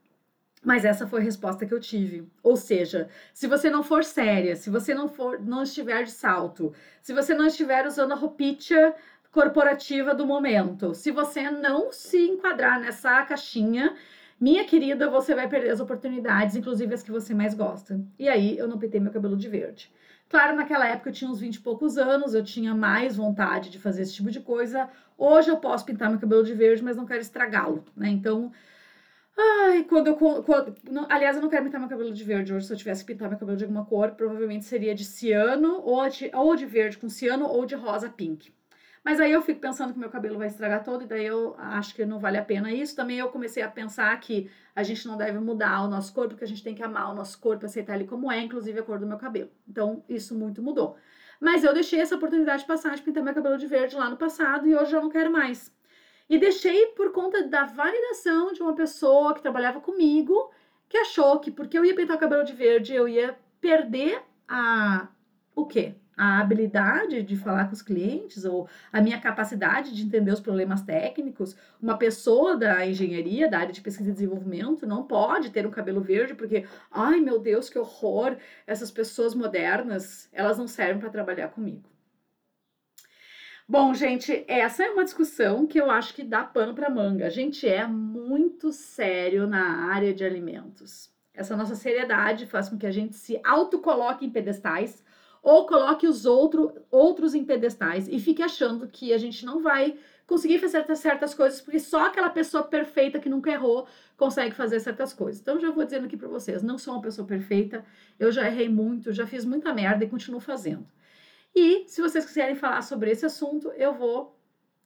Mas 0.68 0.84
essa 0.84 1.08
foi 1.08 1.22
a 1.22 1.24
resposta 1.24 1.66
que 1.66 1.74
eu 1.74 1.80
tive. 1.80 2.28
Ou 2.44 2.58
seja, 2.58 3.08
se 3.34 3.48
você 3.48 3.70
não 3.70 3.82
for 3.82 4.04
séria, 4.04 4.54
se 4.54 4.70
você 4.70 4.94
não 4.94 5.08
for, 5.08 5.40
não 5.40 5.64
estiver 5.64 6.04
de 6.04 6.12
salto, 6.12 6.74
se 7.02 7.14
você 7.14 7.34
não 7.34 7.48
estiver 7.48 7.88
usando 7.88 8.12
a 8.12 8.16
roupinha 8.16 8.94
corporativa 9.32 10.14
do 10.14 10.28
momento, 10.28 10.94
se 10.94 11.10
você 11.10 11.50
não 11.50 11.94
se 11.94 12.18
enquadrar 12.18 12.82
nessa 12.82 13.24
caixinha, 13.24 13.96
minha 14.38 14.66
querida, 14.66 15.10
você 15.10 15.34
vai 15.34 15.48
perder 15.48 15.70
as 15.70 15.80
oportunidades, 15.80 16.58
inclusive 16.58 16.94
as 16.94 17.02
que 17.02 17.12
você 17.12 17.34
mais 17.34 17.54
gosta. 17.54 18.02
E 18.20 18.28
aí 18.28 18.58
eu 18.58 18.68
não 18.68 18.78
pintei 18.78 19.00
meu 19.00 19.14
cabelo 19.14 19.38
de 19.38 19.48
verde. 19.48 19.90
Claro, 20.28 20.54
naquela 20.54 20.86
época 20.86 21.12
eu 21.12 21.14
tinha 21.14 21.32
uns 21.32 21.40
20 21.40 21.56
e 21.56 21.60
poucos 21.62 21.98
anos, 21.98 22.34
eu 22.34 22.44
tinha 22.44 22.76
mais 22.76 23.16
vontade 23.16 23.70
de 23.70 23.80
fazer 23.80 24.02
esse 24.02 24.16
tipo 24.16 24.30
de 24.30 24.42
coisa. 24.42 24.90
Hoje 25.18 25.50
eu 25.50 25.56
posso 25.56 25.86
pintar 25.86 26.10
meu 26.10 26.20
cabelo 26.20 26.44
de 26.44 26.54
verde, 26.54 26.84
mas 26.84 26.98
não 26.98 27.06
quero 27.06 27.22
estragá-lo, 27.22 27.86
né? 27.96 28.10
Então, 28.10 28.52
Ai, 29.38 29.84
quando 29.84 30.08
eu. 30.08 30.16
Quando, 30.16 30.76
não, 30.90 31.06
aliás, 31.10 31.36
eu 31.36 31.42
não 31.42 31.50
quero 31.50 31.64
pintar 31.66 31.80
meu 31.80 31.90
cabelo 31.90 32.12
de 32.12 32.24
verde 32.24 32.54
hoje. 32.54 32.66
Se 32.66 32.74
eu 32.74 32.78
tivesse 32.78 33.06
que 33.06 33.14
pintar 33.14 33.30
meu 33.30 33.38
cabelo 33.38 33.58
de 33.58 33.64
alguma 33.64 33.86
cor, 33.86 34.12
provavelmente 34.12 34.66
seria 34.66 34.96
de 34.96 35.06
ciano, 35.06 35.82
ou 35.84 36.08
de, 36.10 36.32
ou 36.34 36.56
de 36.56 36.66
verde 36.66 36.98
com 36.98 37.08
ciano, 37.10 37.46
ou 37.46 37.66
de 37.66 37.76
rosa 37.76 38.10
pink. 38.10 38.52
Mas 39.04 39.20
aí 39.22 39.32
eu 39.32 39.42
fico 39.42 39.62
pensando 39.62 39.94
que 39.94 40.00
meu 40.00 40.10
cabelo 40.10 40.38
vai 40.38 40.48
estragar 40.48 40.84
todo, 40.84 41.04
e 41.04 41.08
daí 41.08 41.26
eu 41.26 41.56
acho 41.58 41.96
que 41.96 42.06
não 42.06 42.20
vale 42.20 42.38
a 42.38 42.44
pena 42.44 42.72
isso. 42.74 42.96
Também 42.96 43.20
eu 43.20 43.30
comecei 43.30 43.64
a 43.64 43.70
pensar 43.70 44.20
que 44.20 44.50
a 44.76 44.84
gente 44.84 45.08
não 45.08 45.16
deve 45.16 45.40
mudar 45.40 45.84
o 45.84 45.88
nosso 45.88 46.14
corpo, 46.14 46.36
que 46.36 46.44
a 46.44 46.48
gente 46.48 46.64
tem 46.64 46.76
que 46.76 46.84
amar 46.84 47.12
o 47.12 47.16
nosso 47.16 47.40
corpo, 47.40 47.66
aceitar 47.66 47.96
ele 47.96 48.06
como 48.06 48.32
é, 48.32 48.42
inclusive 48.42 48.80
a 48.80 48.84
cor 48.84 49.00
do 49.00 49.08
meu 49.08 49.18
cabelo. 49.18 49.50
Então, 49.68 50.04
isso 50.10 50.36
muito 50.36 50.62
mudou. 50.62 50.98
Mas 51.40 51.64
eu 51.64 51.74
deixei 51.74 52.00
essa 52.00 52.16
oportunidade 52.16 52.66
passar 52.66 52.96
de 52.96 53.02
pintar 53.04 53.24
meu 53.24 53.34
cabelo 53.34 53.58
de 53.58 53.68
verde 53.68 53.96
lá 53.96 54.10
no 54.10 54.18
passado 54.18 54.68
e 54.68 54.76
hoje 54.76 54.96
eu 54.96 55.02
não 55.02 55.10
quero 55.10 55.32
mais. 55.32 55.72
E 56.30 56.38
deixei 56.38 56.88
por 56.88 57.12
conta 57.12 57.48
da 57.48 57.66
validação 57.66 58.52
de 58.52 58.62
uma 58.62 58.76
pessoa 58.76 59.34
que 59.34 59.42
trabalhava 59.42 59.80
comigo, 59.80 60.52
que 60.90 60.98
achou 60.98 61.40
que 61.40 61.52
porque 61.52 61.78
eu 61.78 61.86
ia 61.86 61.96
pintar 61.96 62.18
o 62.18 62.20
cabelo 62.20 62.44
de 62.44 62.54
verde, 62.54 62.94
eu 62.94 63.08
ia 63.08 63.38
perder 63.62 64.22
a 64.48 65.08
o 65.56 65.66
quê? 65.66 65.96
A 66.16 66.40
habilidade 66.40 67.24
de 67.24 67.36
falar 67.36 67.66
com 67.68 67.74
os 67.74 67.82
clientes 67.82 68.46
ou 68.46 68.68
a 68.92 69.02
minha 69.02 69.20
capacidade 69.20 69.94
de 69.96 70.04
entender 70.04 70.32
os 70.32 70.40
problemas 70.40 70.82
técnicos. 70.84 71.56
Uma 71.82 71.98
pessoa 71.98 72.56
da 72.56 72.86
engenharia, 72.86 73.50
da 73.50 73.60
área 73.60 73.74
de 73.74 73.82
pesquisa 73.82 74.10
e 74.10 74.14
desenvolvimento, 74.14 74.86
não 74.86 75.04
pode 75.04 75.50
ter 75.52 75.66
um 75.66 75.72
cabelo 75.72 76.02
verde 76.02 76.36
porque, 76.36 76.66
ai 76.92 77.20
meu 77.20 77.40
Deus, 77.40 77.70
que 77.70 77.80
horror! 77.80 78.38
Essas 78.68 78.92
pessoas 78.92 79.34
modernas, 79.36 80.30
elas 80.32 80.58
não 80.58 80.68
servem 80.68 81.00
para 81.00 81.10
trabalhar 81.10 81.50
comigo. 81.50 81.90
Bom, 83.70 83.94
gente, 83.94 84.46
essa 84.48 84.84
é 84.84 84.90
uma 84.92 85.04
discussão 85.04 85.68
que 85.68 85.80
eu 85.80 85.92
acho 85.92 86.14
que 86.14 86.24
dá 86.24 86.42
pano 86.44 86.74
para 86.74 86.90
manga. 86.90 87.28
A 87.28 87.30
gente 87.30 87.68
é 87.68 87.86
muito 87.86 88.72
sério 88.72 89.46
na 89.46 89.92
área 89.92 90.14
de 90.14 90.24
alimentos. 90.24 91.12
Essa 91.34 91.56
nossa 91.58 91.76
seriedade 91.76 92.46
faz 92.46 92.70
com 92.70 92.78
que 92.78 92.88
a 92.88 92.92
gente 92.92 93.16
se 93.18 93.40
autocoloque 93.44 94.26
em 94.26 94.30
pedestais 94.30 95.04
ou 95.44 95.66
coloque 95.68 96.08
os 96.08 96.26
outro, 96.26 96.74
outros 96.90 97.36
em 97.36 97.44
pedestais 97.44 98.08
e 98.08 98.20
fique 98.20 98.42
achando 98.42 98.88
que 98.88 99.14
a 99.14 99.18
gente 99.18 99.46
não 99.46 99.62
vai 99.62 99.98
conseguir 100.26 100.60
fazer 100.60 100.96
certas 100.96 101.34
coisas 101.34 101.60
porque 101.62 101.80
só 101.80 102.06
aquela 102.06 102.30
pessoa 102.30 102.64
perfeita 102.64 103.20
que 103.20 103.30
nunca 103.30 103.52
errou 103.52 103.86
consegue 104.16 104.56
fazer 104.56 104.80
certas 104.80 105.14
coisas. 105.14 105.42
Então, 105.42 105.60
já 105.60 105.72
vou 105.72 105.84
dizendo 105.84 106.06
aqui 106.06 106.16
para 106.16 106.30
vocês: 106.30 106.64
não 106.64 106.78
sou 106.78 106.94
uma 106.94 107.02
pessoa 107.02 107.28
perfeita, 107.28 107.84
eu 108.18 108.32
já 108.32 108.48
errei 108.48 108.70
muito, 108.70 109.12
já 109.12 109.28
fiz 109.28 109.44
muita 109.44 109.74
merda 109.74 110.06
e 110.06 110.10
continuo 110.10 110.40
fazendo. 110.40 110.88
E 111.56 111.88
se 111.88 112.02
vocês 112.02 112.26
quiserem 112.26 112.56
falar 112.56 112.82
sobre 112.82 113.12
esse 113.12 113.26
assunto, 113.26 113.72
eu 113.72 113.94
vou 113.94 114.40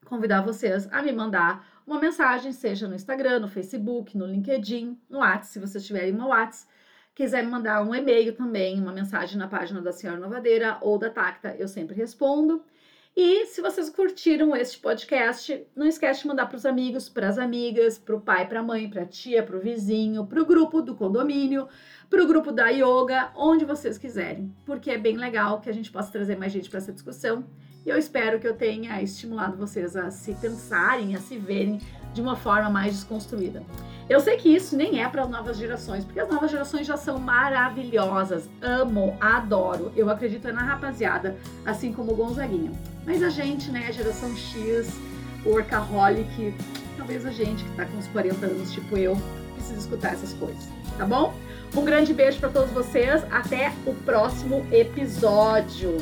convidar 0.05 0.41
vocês 0.41 0.87
a 0.91 1.01
me 1.01 1.11
mandar 1.11 1.81
uma 1.85 1.99
mensagem, 1.99 2.51
seja 2.51 2.87
no 2.87 2.95
Instagram, 2.95 3.39
no 3.39 3.47
Facebook, 3.47 4.17
no 4.17 4.25
LinkedIn, 4.25 4.99
no 5.09 5.19
WhatsApp, 5.19 5.47
se 5.47 5.59
vocês 5.59 5.85
tiverem 5.85 6.13
uma 6.13 6.27
WhatsApp. 6.27 6.71
Quiser 7.13 7.43
me 7.43 7.51
mandar 7.51 7.81
um 7.83 7.93
e-mail 7.93 8.33
também, 8.33 8.79
uma 8.79 8.93
mensagem 8.93 9.37
na 9.37 9.47
página 9.47 9.81
da 9.81 9.91
Senhora 9.91 10.19
Novadeira 10.19 10.77
ou 10.81 10.97
da 10.97 11.09
Tacta, 11.09 11.55
eu 11.57 11.67
sempre 11.67 11.95
respondo. 11.95 12.63
E 13.15 13.45
se 13.47 13.61
vocês 13.61 13.89
curtiram 13.89 14.55
este 14.55 14.79
podcast, 14.79 15.67
não 15.75 15.85
esquece 15.85 16.21
de 16.21 16.27
mandar 16.27 16.45
para 16.45 16.55
os 16.55 16.65
amigos, 16.65 17.09
para 17.09 17.27
as 17.27 17.37
amigas, 17.37 17.99
para 17.99 18.15
o 18.15 18.21
pai, 18.21 18.47
para 18.47 18.61
a 18.61 18.63
mãe, 18.63 18.89
para 18.89 19.01
a 19.01 19.05
tia, 19.05 19.43
para 19.43 19.57
o 19.57 19.59
vizinho, 19.59 20.25
para 20.25 20.41
o 20.41 20.45
grupo 20.45 20.81
do 20.81 20.95
condomínio, 20.95 21.67
para 22.09 22.23
o 22.23 22.27
grupo 22.27 22.53
da 22.53 22.69
yoga, 22.69 23.31
onde 23.35 23.65
vocês 23.65 23.97
quiserem, 23.97 24.55
porque 24.65 24.91
é 24.91 24.97
bem 24.97 25.17
legal 25.17 25.59
que 25.59 25.69
a 25.69 25.73
gente 25.73 25.91
possa 25.91 26.09
trazer 26.09 26.37
mais 26.37 26.53
gente 26.53 26.69
para 26.69 26.77
essa 26.77 26.93
discussão. 26.93 27.45
E 27.85 27.89
eu 27.89 27.97
espero 27.97 28.39
que 28.39 28.47
eu 28.47 28.53
tenha 28.53 29.01
estimulado 29.01 29.57
vocês 29.57 29.95
a 29.95 30.11
se 30.11 30.35
pensarem, 30.35 31.15
a 31.15 31.19
se 31.19 31.37
verem 31.37 31.79
de 32.13 32.21
uma 32.21 32.35
forma 32.35 32.69
mais 32.69 32.93
desconstruída. 32.93 33.63
Eu 34.07 34.19
sei 34.19 34.37
que 34.37 34.53
isso 34.53 34.75
nem 34.75 35.01
é 35.01 35.07
para 35.07 35.23
as 35.23 35.29
novas 35.29 35.57
gerações, 35.57 36.03
porque 36.03 36.19
as 36.19 36.29
novas 36.29 36.51
gerações 36.51 36.85
já 36.85 36.95
são 36.95 37.17
maravilhosas. 37.17 38.49
Amo, 38.61 39.17
adoro. 39.19 39.91
Eu 39.95 40.09
acredito 40.09 40.51
na 40.51 40.61
rapaziada, 40.61 41.37
assim 41.65 41.91
como 41.91 42.11
o 42.11 42.15
Gonzaguinha. 42.15 42.71
Mas 43.05 43.23
a 43.23 43.29
gente, 43.29 43.71
né, 43.71 43.91
geração 43.91 44.35
X, 44.35 44.91
workaholic, 45.43 46.53
talvez 46.97 47.25
a 47.25 47.31
gente 47.31 47.63
que 47.63 47.75
tá 47.75 47.85
com 47.85 47.97
uns 47.97 48.07
40 48.07 48.45
anos, 48.45 48.71
tipo 48.71 48.95
eu, 48.95 49.17
precisa 49.55 49.79
escutar 49.79 50.13
essas 50.13 50.33
coisas, 50.33 50.67
tá 50.97 51.05
bom? 51.05 51.33
Um 51.75 51.83
grande 51.83 52.13
beijo 52.13 52.39
para 52.39 52.49
todos 52.49 52.69
vocês, 52.71 53.23
até 53.31 53.71
o 53.87 53.93
próximo 53.93 54.67
episódio. 54.71 55.97